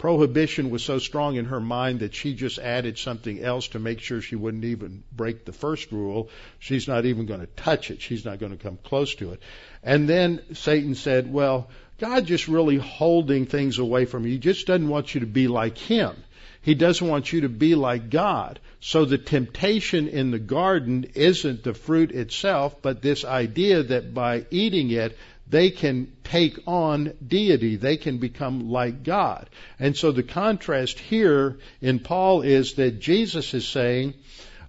[0.00, 4.00] prohibition was so strong in her mind that she just added something else to make
[4.00, 6.30] sure she wouldn't even break the first rule.
[6.58, 8.00] She's not even going to touch it.
[8.00, 9.42] She's not going to come close to it.
[9.82, 14.30] And then Satan said, well, God just really holding things away from you.
[14.30, 16.16] He just doesn't want you to be like Him.
[16.62, 18.58] He doesn't want you to be like God.
[18.80, 24.46] So the temptation in the garden isn't the fruit itself, but this idea that by
[24.50, 25.18] eating it,
[25.50, 27.76] they can take on deity.
[27.76, 29.50] They can become like God.
[29.78, 34.14] And so the contrast here in Paul is that Jesus is saying,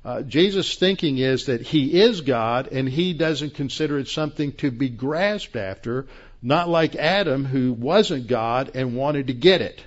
[0.03, 4.71] uh, Jesus' thinking is that he is God and he doesn't consider it something to
[4.71, 6.07] be grasped after,
[6.41, 9.83] not like Adam who wasn't God and wanted to get it.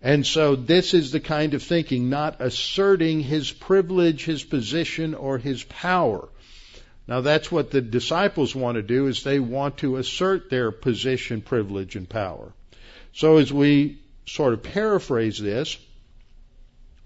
[0.00, 5.38] And so this is the kind of thinking, not asserting his privilege, his position, or
[5.38, 6.28] his power.
[7.06, 11.40] Now that's what the disciples want to do is they want to assert their position,
[11.40, 12.52] privilege, and power.
[13.12, 15.76] So as we sort of paraphrase this,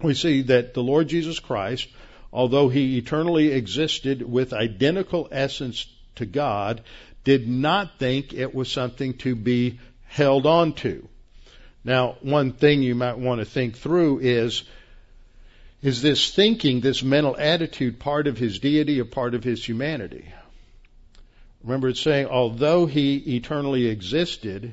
[0.01, 1.87] we see that the Lord Jesus Christ,
[2.31, 6.83] although he eternally existed with identical essence to God,
[7.23, 11.07] did not think it was something to be held on to.
[11.83, 14.63] Now, one thing you might want to think through is
[15.81, 20.25] is this thinking, this mental attitude, part of his deity or part of his humanity?
[21.63, 24.71] Remember, it's saying, although he eternally existed,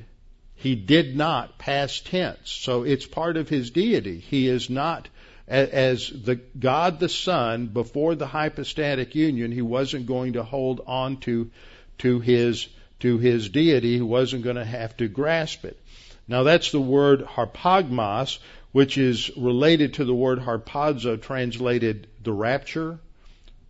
[0.54, 2.50] he did not past tense.
[2.50, 4.18] So it's part of his deity.
[4.18, 5.08] He is not,
[5.46, 11.18] as the God the Son, before the hypostatic union, he wasn't going to hold on
[11.18, 11.50] to,
[11.98, 12.68] to his,
[13.00, 13.96] to his deity.
[13.96, 15.78] He wasn't going to have to grasp it.
[16.26, 18.38] Now that's the word harpagmos,
[18.74, 22.98] which is related to the word harpazo, translated the rapture,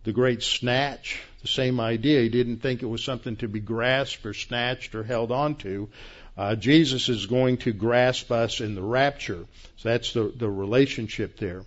[0.03, 2.21] the great snatch, the same idea.
[2.21, 5.89] He didn't think it was something to be grasped or snatched or held onto.
[6.35, 9.45] Uh, Jesus is going to grasp us in the rapture.
[9.77, 11.61] So that's the, the relationship there.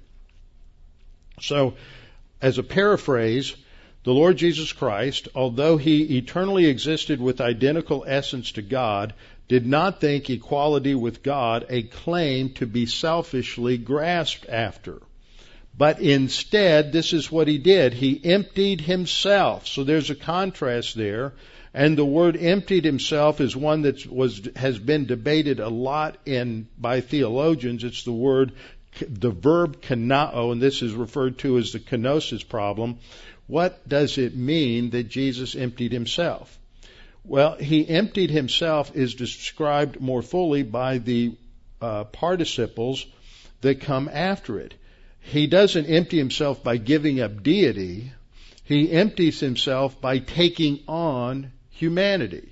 [1.41, 1.74] So,
[2.43, 3.55] as a paraphrase,
[4.03, 9.14] the Lord Jesus Christ, although he eternally existed with identical essence to God,
[9.49, 15.01] did not think equality with God a claim to be selfishly grasped after.
[15.76, 17.94] But instead, this is what he did.
[17.94, 19.66] He emptied himself.
[19.66, 21.34] So there's a contrast there.
[21.72, 26.66] And the word emptied himself is one that was, has been debated a lot in,
[26.76, 27.84] by theologians.
[27.84, 28.53] It's the word,
[29.01, 32.99] the verb kenoo, and this is referred to as the kenosis problem.
[33.46, 36.57] What does it mean that Jesus emptied himself?
[37.28, 41.36] Well, he emptied himself is described more fully by the
[41.78, 43.04] uh, participles
[43.60, 44.72] that come after it.
[45.20, 48.12] He doesn't empty himself by giving up deity.
[48.64, 52.48] He empties himself by taking on humanity.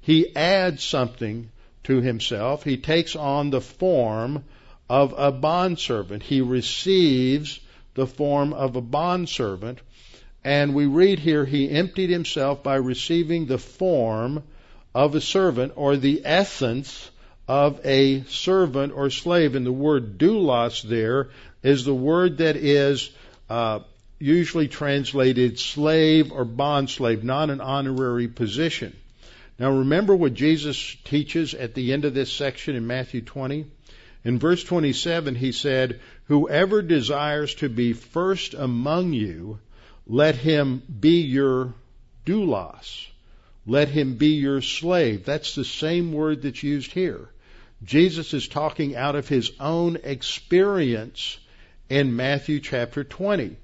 [0.00, 1.50] He adds something
[1.84, 2.62] to himself.
[2.62, 4.44] He takes on the form
[4.88, 6.22] of a bondservant.
[6.22, 7.58] He receives
[7.94, 9.80] the form of a bondservant
[10.44, 14.44] and we read here, he emptied himself by receiving the form
[14.94, 17.10] of a servant or the essence
[17.46, 19.54] of a servant or slave.
[19.54, 21.30] And the word doulos there
[21.62, 23.10] is the word that is
[23.50, 23.80] uh,
[24.18, 28.96] usually translated slave or bond slave, not an honorary position.
[29.58, 33.66] Now remember what Jesus teaches at the end of this section in Matthew 20?
[34.24, 39.58] In verse 27, he said, Whoever desires to be first among you
[40.08, 41.74] let him be your
[42.24, 43.06] doulos.
[43.66, 45.26] Let him be your slave.
[45.26, 47.28] That's the same word that's used here.
[47.84, 51.38] Jesus is talking out of his own experience
[51.90, 53.56] in Matthew chapter 20.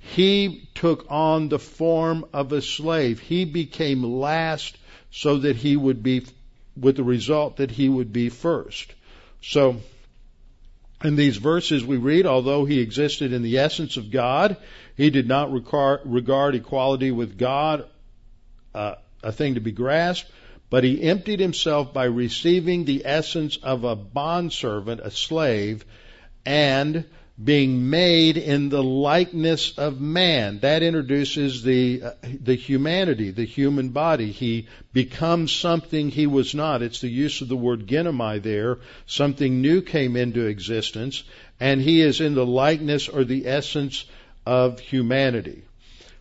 [0.00, 3.20] He took on the form of a slave.
[3.20, 4.76] He became last
[5.12, 6.26] so that he would be,
[6.76, 8.92] with the result that he would be first.
[9.40, 9.80] So,
[11.04, 14.56] in these verses we read, although he existed in the essence of God,
[14.96, 17.88] he did not regard equality with God
[18.74, 20.30] uh, a thing to be grasped,
[20.70, 25.84] but he emptied himself by receiving the essence of a bondservant, a slave,
[26.46, 27.04] and
[27.42, 30.58] being made in the likeness of man.
[30.60, 34.30] That introduces the uh, the humanity, the human body.
[34.30, 36.82] He becomes something he was not.
[36.82, 38.78] It's the use of the word ginomai there.
[39.06, 41.24] Something new came into existence,
[41.58, 44.04] and he is in the likeness or the essence
[44.44, 45.62] of humanity.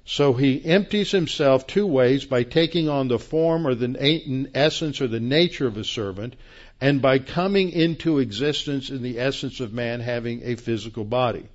[0.06, 5.08] So he empties himself two ways by taking on the form or the essence or
[5.08, 6.36] the nature of a servant,
[6.82, 11.46] and by coming into existence in the essence of man having a physical body.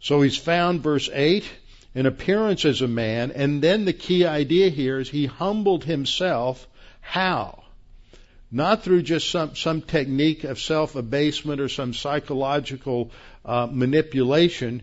[0.00, 1.48] So he's found, verse 8,
[1.94, 6.66] in appearance as a man, and then the key idea here is he humbled himself.
[7.00, 7.62] How?
[8.50, 13.12] Not through just some, some technique of self abasement or some psychological
[13.44, 14.82] uh, manipulation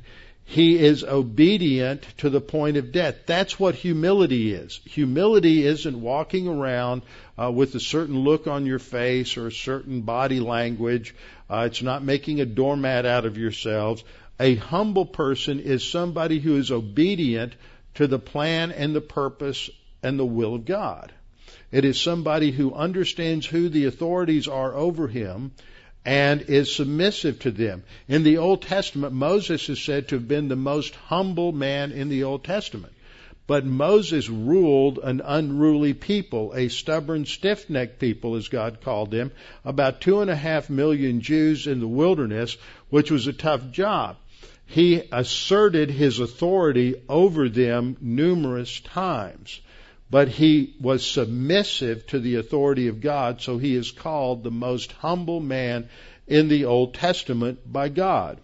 [0.49, 3.15] he is obedient to the point of death.
[3.25, 4.79] That's what humility is.
[4.85, 7.01] Humility isn't walking around
[7.37, 11.13] uh, with a certain look on your face or a certain body language.
[11.49, 14.05] Uh, it's not making a doormat out of yourselves.
[14.39, 17.53] A humble person is somebody who is obedient
[17.95, 19.69] to the plan and the purpose
[20.01, 21.11] and the will of God.
[21.73, 25.51] It is somebody who understands who the authorities are over him
[26.07, 27.83] and is submissive to them.
[28.07, 32.07] In the Old Testament, Moses is said to have been the most humble man in
[32.07, 32.93] the Old Testament.
[33.45, 39.31] But Moses ruled an unruly people, a stubborn, stiff necked people, as God called them,
[39.65, 42.55] about two and a half million Jews in the wilderness,
[42.89, 44.15] which was a tough job.
[44.65, 49.59] He asserted his authority over them numerous times
[50.09, 54.91] but he was submissive to the authority of God, so he is called the most
[54.93, 55.89] humble man
[56.27, 58.39] in the Old Testament by God.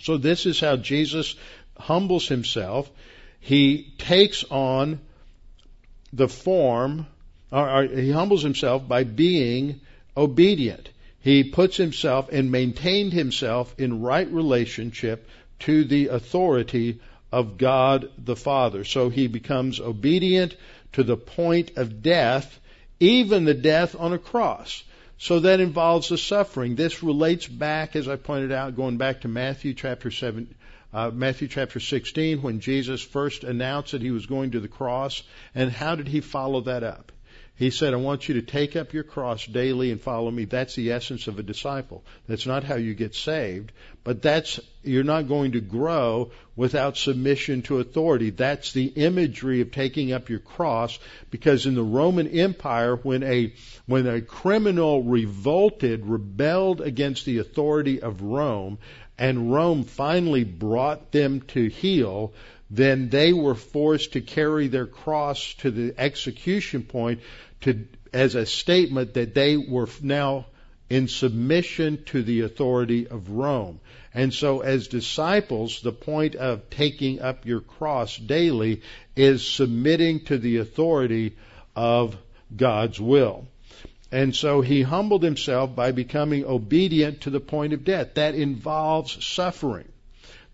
[0.00, 1.36] So this is how Jesus
[1.78, 2.90] humbles himself.
[3.40, 5.00] He takes on
[6.12, 7.06] the form,
[7.52, 9.80] or, or he humbles himself by being
[10.16, 10.88] obedient.
[11.20, 15.28] He puts himself and maintained himself in right relationship
[15.60, 17.00] to the authority
[17.34, 18.84] of God the Father.
[18.84, 20.54] So he becomes obedient
[20.92, 22.60] to the point of death,
[23.00, 24.84] even the death on a cross.
[25.18, 26.76] So that involves the suffering.
[26.76, 30.54] This relates back, as I pointed out, going back to Matthew chapter 7,
[30.92, 35.24] uh, Matthew chapter 16, when Jesus first announced that he was going to the cross.
[35.56, 37.10] And how did he follow that up?
[37.56, 40.44] He said, I want you to take up your cross daily and follow me.
[40.44, 42.02] That's the essence of a disciple.
[42.26, 43.70] That's not how you get saved,
[44.02, 48.30] but that's, you're not going to grow without submission to authority.
[48.30, 50.98] That's the imagery of taking up your cross
[51.30, 53.52] because in the Roman Empire, when a,
[53.86, 58.78] when a criminal revolted, rebelled against the authority of Rome,
[59.16, 62.32] and Rome finally brought them to heel,
[62.76, 67.20] then they were forced to carry their cross to the execution point
[67.60, 70.46] to, as a statement that they were now
[70.90, 73.80] in submission to the authority of Rome.
[74.12, 78.82] And so as disciples, the point of taking up your cross daily
[79.16, 81.36] is submitting to the authority
[81.74, 82.16] of
[82.54, 83.46] God's will.
[84.12, 88.14] And so he humbled himself by becoming obedient to the point of death.
[88.14, 89.88] That involves suffering.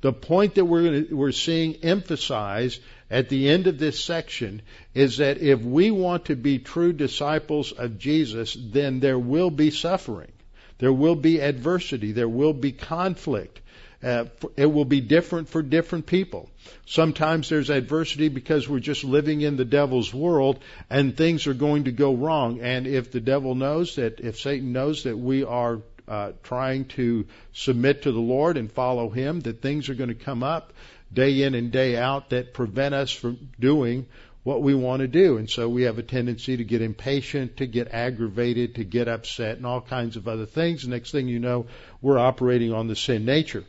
[0.01, 2.81] The point that we're, we're seeing emphasized
[3.11, 4.63] at the end of this section
[4.95, 9.71] is that if we want to be true disciples of Jesus, then there will be
[9.71, 10.33] suffering.
[10.79, 12.13] There will be adversity.
[12.13, 13.61] There will be conflict.
[14.03, 14.25] Uh,
[14.57, 16.49] it will be different for different people.
[16.87, 21.85] Sometimes there's adversity because we're just living in the devil's world and things are going
[21.85, 22.61] to go wrong.
[22.61, 27.27] And if the devil knows that, if Satan knows that we are Uh, trying to
[27.53, 30.73] submit to the Lord and follow Him, that things are going to come up
[31.13, 34.07] day in and day out that prevent us from doing
[34.43, 35.37] what we want to do.
[35.37, 39.57] And so we have a tendency to get impatient, to get aggravated, to get upset,
[39.57, 40.87] and all kinds of other things.
[40.87, 41.67] Next thing you know,
[42.01, 43.65] we're operating on the sin nature.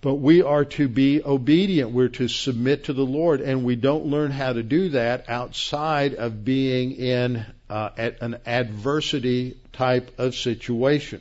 [0.00, 1.92] But we are to be obedient.
[1.92, 6.14] We're to submit to the Lord, and we don't learn how to do that outside
[6.14, 11.20] of being in uh, an adversity type of situation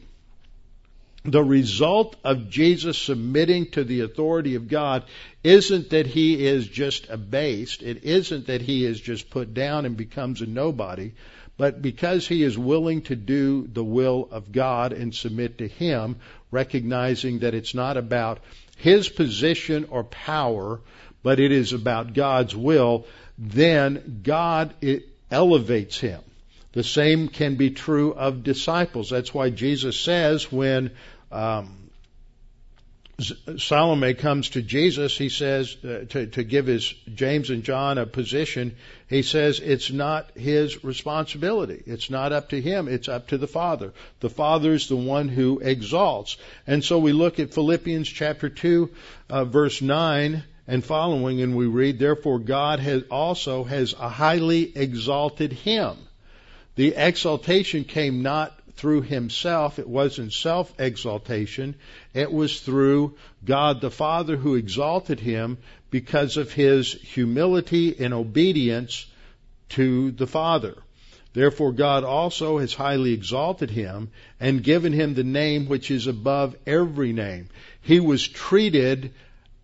[1.26, 5.04] the result of Jesus submitting to the authority of God
[5.44, 7.82] isn't that he is just abased.
[7.82, 11.14] It isn't that he is just put down and becomes a nobody.
[11.56, 16.18] But because he is willing to do the will of God and submit to him,
[16.52, 18.40] recognizing that it's not about
[18.78, 20.82] his position or power,
[21.22, 23.06] but it is about God's will,
[23.38, 24.74] then God
[25.32, 26.20] elevates him.
[26.74, 29.10] The same can be true of disciples.
[29.10, 30.92] That's why Jesus says when
[31.32, 31.84] um,
[33.58, 38.08] Salome comes to Jesus, he says, uh, to, to give his James and John a
[38.08, 38.76] position,
[39.08, 41.84] he says it's not his responsibility.
[41.86, 42.88] It's not up to him.
[42.88, 43.94] It's up to the Father.
[44.20, 46.38] The Father is the one who exalts.
[46.66, 48.90] And so we look at Philippians chapter 2,
[49.30, 55.54] uh, verse 9 and following, and we read, Therefore God has also has highly exalted
[55.54, 55.98] him.
[56.76, 59.78] The exaltation came not through himself.
[59.78, 61.76] It wasn't self exaltation.
[62.14, 63.16] It was through
[63.46, 65.58] God the Father who exalted him
[65.92, 69.06] because of his humility and obedience
[69.70, 70.76] to the Father.
[71.34, 74.10] Therefore God also has highly exalted him
[74.40, 77.50] and given him the name which is above every name.
[77.82, 79.12] He was treated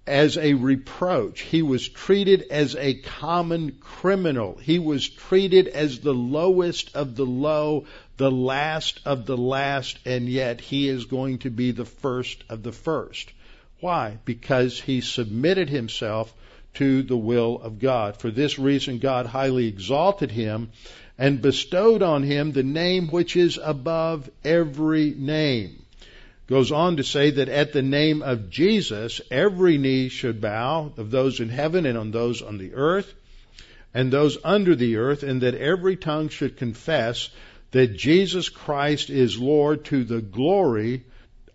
[0.09, 1.41] as a reproach.
[1.41, 4.57] He was treated as a common criminal.
[4.61, 7.85] He was treated as the lowest of the low,
[8.17, 12.63] the last of the last, and yet he is going to be the first of
[12.63, 13.31] the first.
[13.79, 14.17] Why?
[14.25, 16.33] Because he submitted himself
[16.73, 18.17] to the will of God.
[18.17, 20.71] For this reason, God highly exalted him
[21.17, 25.83] and bestowed on him the name which is above every name.
[26.49, 31.11] Goes on to say that at the name of Jesus, every knee should bow of
[31.11, 33.13] those in heaven and on those on the earth
[33.93, 37.29] and those under the earth, and that every tongue should confess
[37.69, 41.03] that Jesus Christ is Lord to the glory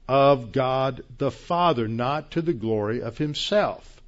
[0.09, 4.01] of God the Father, not to the glory of himself.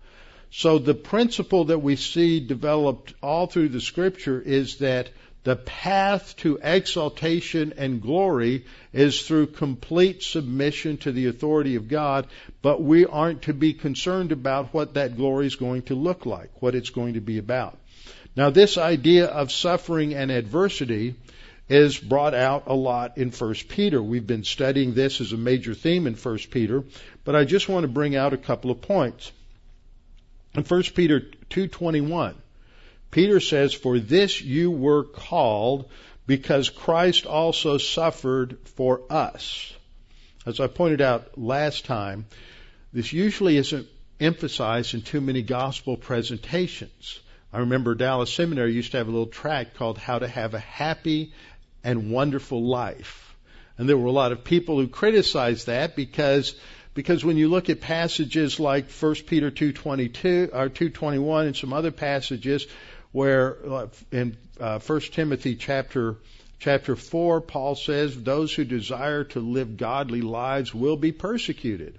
[0.53, 5.11] So the principle that we see developed all through the scripture is that
[5.47, 12.27] the path to exaltation and glory is through complete submission to the authority of God,
[12.63, 16.51] but we aren't to be concerned about what that glory is going to look like,
[16.61, 17.79] what it's going to be about.
[18.35, 21.15] Now this idea of suffering and adversity
[21.69, 24.03] is brought out a lot in 1 Peter.
[24.03, 26.83] We've been studying this as a major theme in 1 Peter,
[27.23, 29.31] but I just want to bring out a couple of points.
[30.55, 31.21] In 1 Peter
[31.51, 32.35] 2:21,
[33.11, 35.89] Peter says, "For this you were called,
[36.27, 39.73] because Christ also suffered for us."
[40.45, 42.27] As I pointed out last time,
[42.93, 43.89] this usually isn't
[44.21, 47.21] emphasized in too many gospel presentations.
[47.53, 50.59] I remember Dallas Seminary used to have a little tract called How to Have a
[50.59, 51.33] Happy
[51.83, 53.35] and wonderful life.
[53.79, 56.55] And there were a lot of people who criticized that because
[56.95, 61.91] because when you look at passages like 1 Peter 2:22 or 2:21 and some other
[61.91, 62.67] passages
[63.13, 63.57] where
[64.13, 66.17] in uh, 1 Timothy chapter
[66.59, 71.99] chapter 4 Paul says those who desire to live godly lives will be persecuted.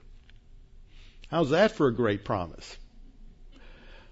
[1.29, 2.77] How's that for a great promise?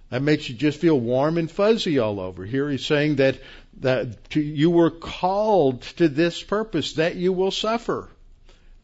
[0.09, 2.45] That makes you just feel warm and fuzzy all over.
[2.45, 3.39] Here he's saying that
[3.81, 8.09] that to, you were called to this purpose, that you will suffer.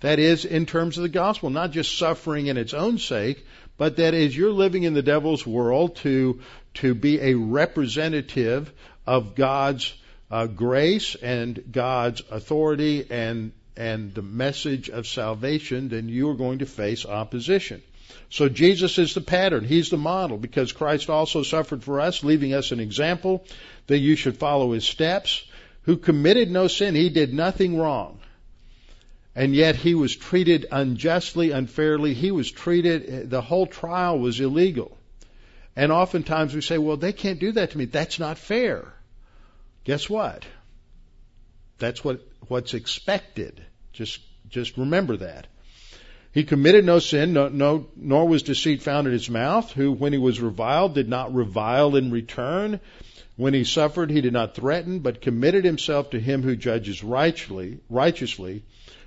[0.01, 3.45] That is, in terms of the gospel, not just suffering in its own sake,
[3.77, 6.41] but that as you're living in the devil's world to
[6.75, 8.71] to be a representative
[9.05, 9.93] of God's
[10.29, 16.59] uh, grace and God's authority and and the message of salvation, then you are going
[16.59, 17.81] to face opposition.
[18.29, 19.63] So Jesus is the pattern.
[19.63, 23.45] He's the model because Christ also suffered for us, leaving us an example
[23.87, 25.43] that you should follow his steps,
[25.83, 26.95] who committed no sin.
[26.95, 28.19] He did nothing wrong.
[29.35, 32.13] And yet he was treated unjustly, unfairly.
[32.13, 34.97] He was treated, the whole trial was illegal.
[35.75, 37.85] And oftentimes we say, well, they can't do that to me.
[37.85, 38.93] That's not fair.
[39.83, 40.45] Guess what?
[41.79, 43.63] That's what, what's expected.
[43.93, 44.19] Just,
[44.49, 45.47] just remember that.
[46.33, 50.13] He committed no sin, no, no, nor was deceit found in his mouth, who, when
[50.13, 52.79] he was reviled, did not revile in return.
[53.35, 57.79] When he suffered, he did not threaten, but committed himself to him who judges righteously,
[57.89, 58.63] righteously,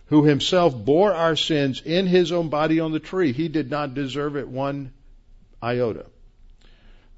[0.07, 3.33] who himself bore our sins in his own body on the tree.
[3.33, 4.93] He did not deserve it one
[5.63, 6.07] iota.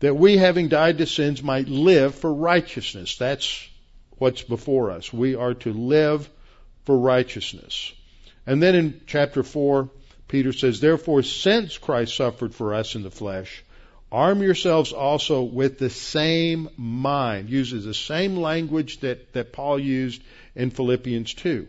[0.00, 3.16] That we, having died to sins, might live for righteousness.
[3.16, 3.66] That's
[4.18, 5.12] what's before us.
[5.12, 6.28] We are to live
[6.84, 7.92] for righteousness.
[8.46, 9.90] And then in chapter 4,
[10.28, 13.64] Peter says, Therefore, since Christ suffered for us in the flesh,
[14.10, 17.48] arm yourselves also with the same mind.
[17.48, 20.22] Uses the same language that, that Paul used
[20.54, 21.68] in Philippians 2.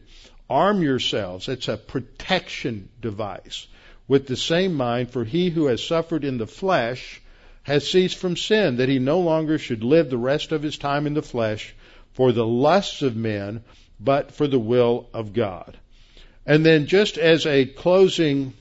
[0.49, 1.47] Arm yourselves.
[1.49, 3.67] It's a protection device.
[4.07, 7.21] With the same mind, for he who has suffered in the flesh
[7.67, 11.05] has ceased from sin, that he no longer should live the rest of his time
[11.05, 11.75] in the flesh
[12.13, 13.61] for the lusts of men,
[13.99, 15.77] but for the will of God.
[16.45, 18.53] And then just as a closing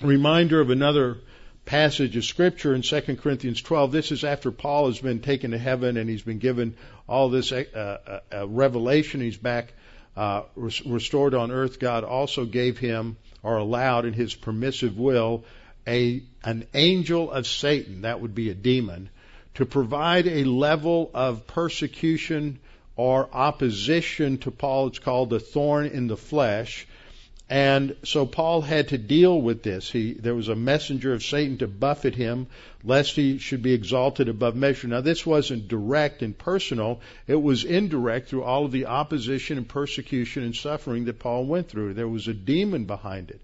[0.00, 1.18] reminder of another
[1.64, 5.58] passage of scripture in 2 Corinthians 12, this is after Paul has been taken to
[5.58, 6.74] heaven and he's been given
[7.08, 9.20] all this uh, uh, uh, revelation.
[9.20, 9.74] He's back
[10.16, 11.78] uh, restored on earth.
[11.78, 15.44] God also gave him or allowed in his permissive will
[15.86, 19.10] a an angel of Satan, that would be a demon,
[19.54, 22.58] to provide a level of persecution
[22.96, 24.88] or opposition to Paul.
[24.88, 26.86] It's called the thorn in the flesh.
[27.50, 29.90] And so Paul had to deal with this.
[29.90, 32.46] He, there was a messenger of Satan to buffet him,
[32.82, 34.88] lest he should be exalted above measure.
[34.88, 37.02] Now, this wasn't direct and personal.
[37.26, 41.68] It was indirect through all of the opposition and persecution and suffering that Paul went
[41.68, 41.92] through.
[41.92, 43.42] There was a demon behind it.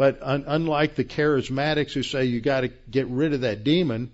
[0.00, 4.12] But un- unlike the charismatics who say you got to get rid of that demon,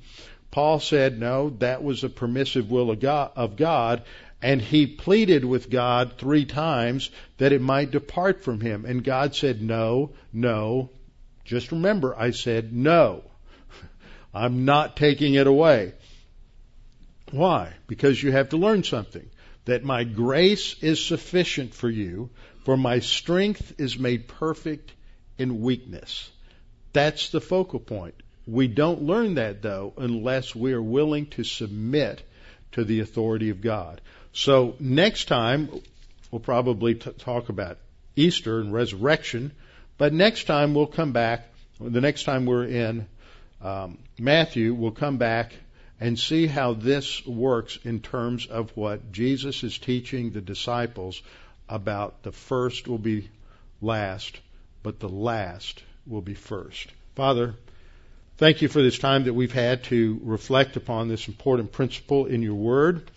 [0.50, 4.02] Paul said, no, that was a permissive will of God, of God,
[4.42, 8.84] and he pleaded with God three times that it might depart from him.
[8.84, 10.90] And God said, No, no.
[11.44, 13.22] Just remember, I said, No.
[14.34, 15.92] I'm not taking it away.
[17.30, 17.74] Why?
[17.86, 19.30] Because you have to learn something.
[19.66, 22.30] That my grace is sufficient for you,
[22.64, 24.92] for my strength is made perfect
[25.38, 26.30] in weakness.
[26.92, 28.14] That's the focal point.
[28.46, 32.22] We don't learn that though unless we are willing to submit
[32.72, 34.00] to the authority of God.
[34.32, 35.68] So next time
[36.30, 37.78] we'll probably t- talk about
[38.14, 39.52] Easter and resurrection,
[39.98, 41.48] but next time we'll come back.
[41.80, 43.06] The next time we're in
[43.60, 45.52] um, Matthew, we'll come back
[46.00, 51.22] and see how this works in terms of what Jesus is teaching the disciples
[51.68, 53.28] about the first will be
[53.80, 54.38] last,
[54.86, 56.92] but the last will be first.
[57.16, 57.56] Father,
[58.36, 62.40] thank you for this time that we've had to reflect upon this important principle in
[62.40, 63.10] your word,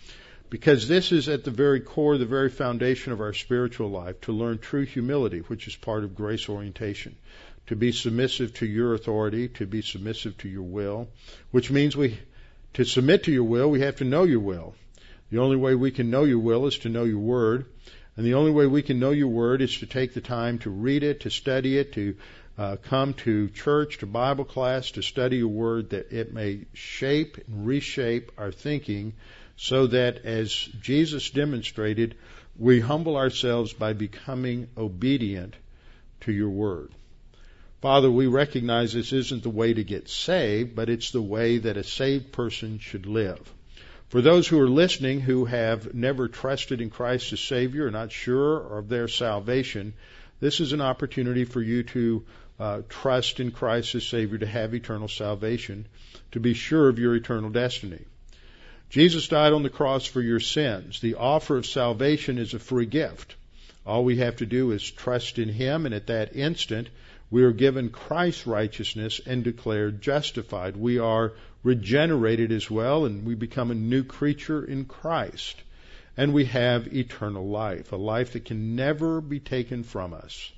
[0.48, 4.32] because this is at the very core, the very foundation of our spiritual life, to
[4.32, 7.14] learn true humility, which is part of grace orientation
[7.68, 11.06] to be submissive to your authority, to be submissive to your will,
[11.52, 12.18] which means we
[12.72, 14.74] to submit to your will, we have to know your will.
[15.30, 17.66] The only way we can know your will is to know your word.
[18.20, 20.68] And the only way we can know your word is to take the time to
[20.68, 22.16] read it, to study it, to
[22.58, 27.38] uh, come to church, to Bible class, to study your word that it may shape
[27.38, 29.14] and reshape our thinking
[29.56, 32.14] so that as Jesus demonstrated,
[32.58, 35.54] we humble ourselves by becoming obedient
[36.20, 36.92] to your word.
[37.80, 41.78] Father, we recognize this isn't the way to get saved, but it's the way that
[41.78, 43.50] a saved person should live.
[44.10, 48.10] For those who are listening who have never trusted in Christ as Savior, are not
[48.10, 49.92] sure of their salvation,
[50.40, 52.24] this is an opportunity for you to
[52.58, 55.86] uh, trust in Christ as Savior, to have eternal salvation,
[56.32, 58.00] to be sure of your eternal destiny.
[58.88, 60.98] Jesus died on the cross for your sins.
[60.98, 63.36] The offer of salvation is a free gift.
[63.86, 66.88] All we have to do is trust in Him, and at that instant,
[67.30, 70.76] we are given Christ's righteousness and declared justified.
[70.76, 71.32] We are
[71.62, 75.62] regenerated as well, and we become a new creature in Christ.
[76.16, 80.52] And we have eternal life, a life that can never be taken from us.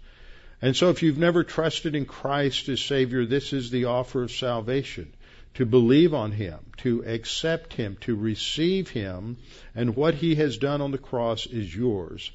[0.60, 4.30] And so if you've never trusted in Christ as Savior, this is the offer of
[4.30, 5.12] salvation.
[5.54, 9.36] To believe on Him, to accept Him, to receive Him,
[9.74, 12.30] and what He has done on the cross is yours.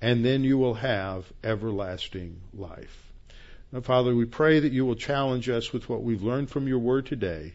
[0.00, 3.12] And then you will have everlasting life.
[3.72, 6.78] Now, Father, we pray that you will challenge us with what we've learned from your
[6.78, 7.54] word today.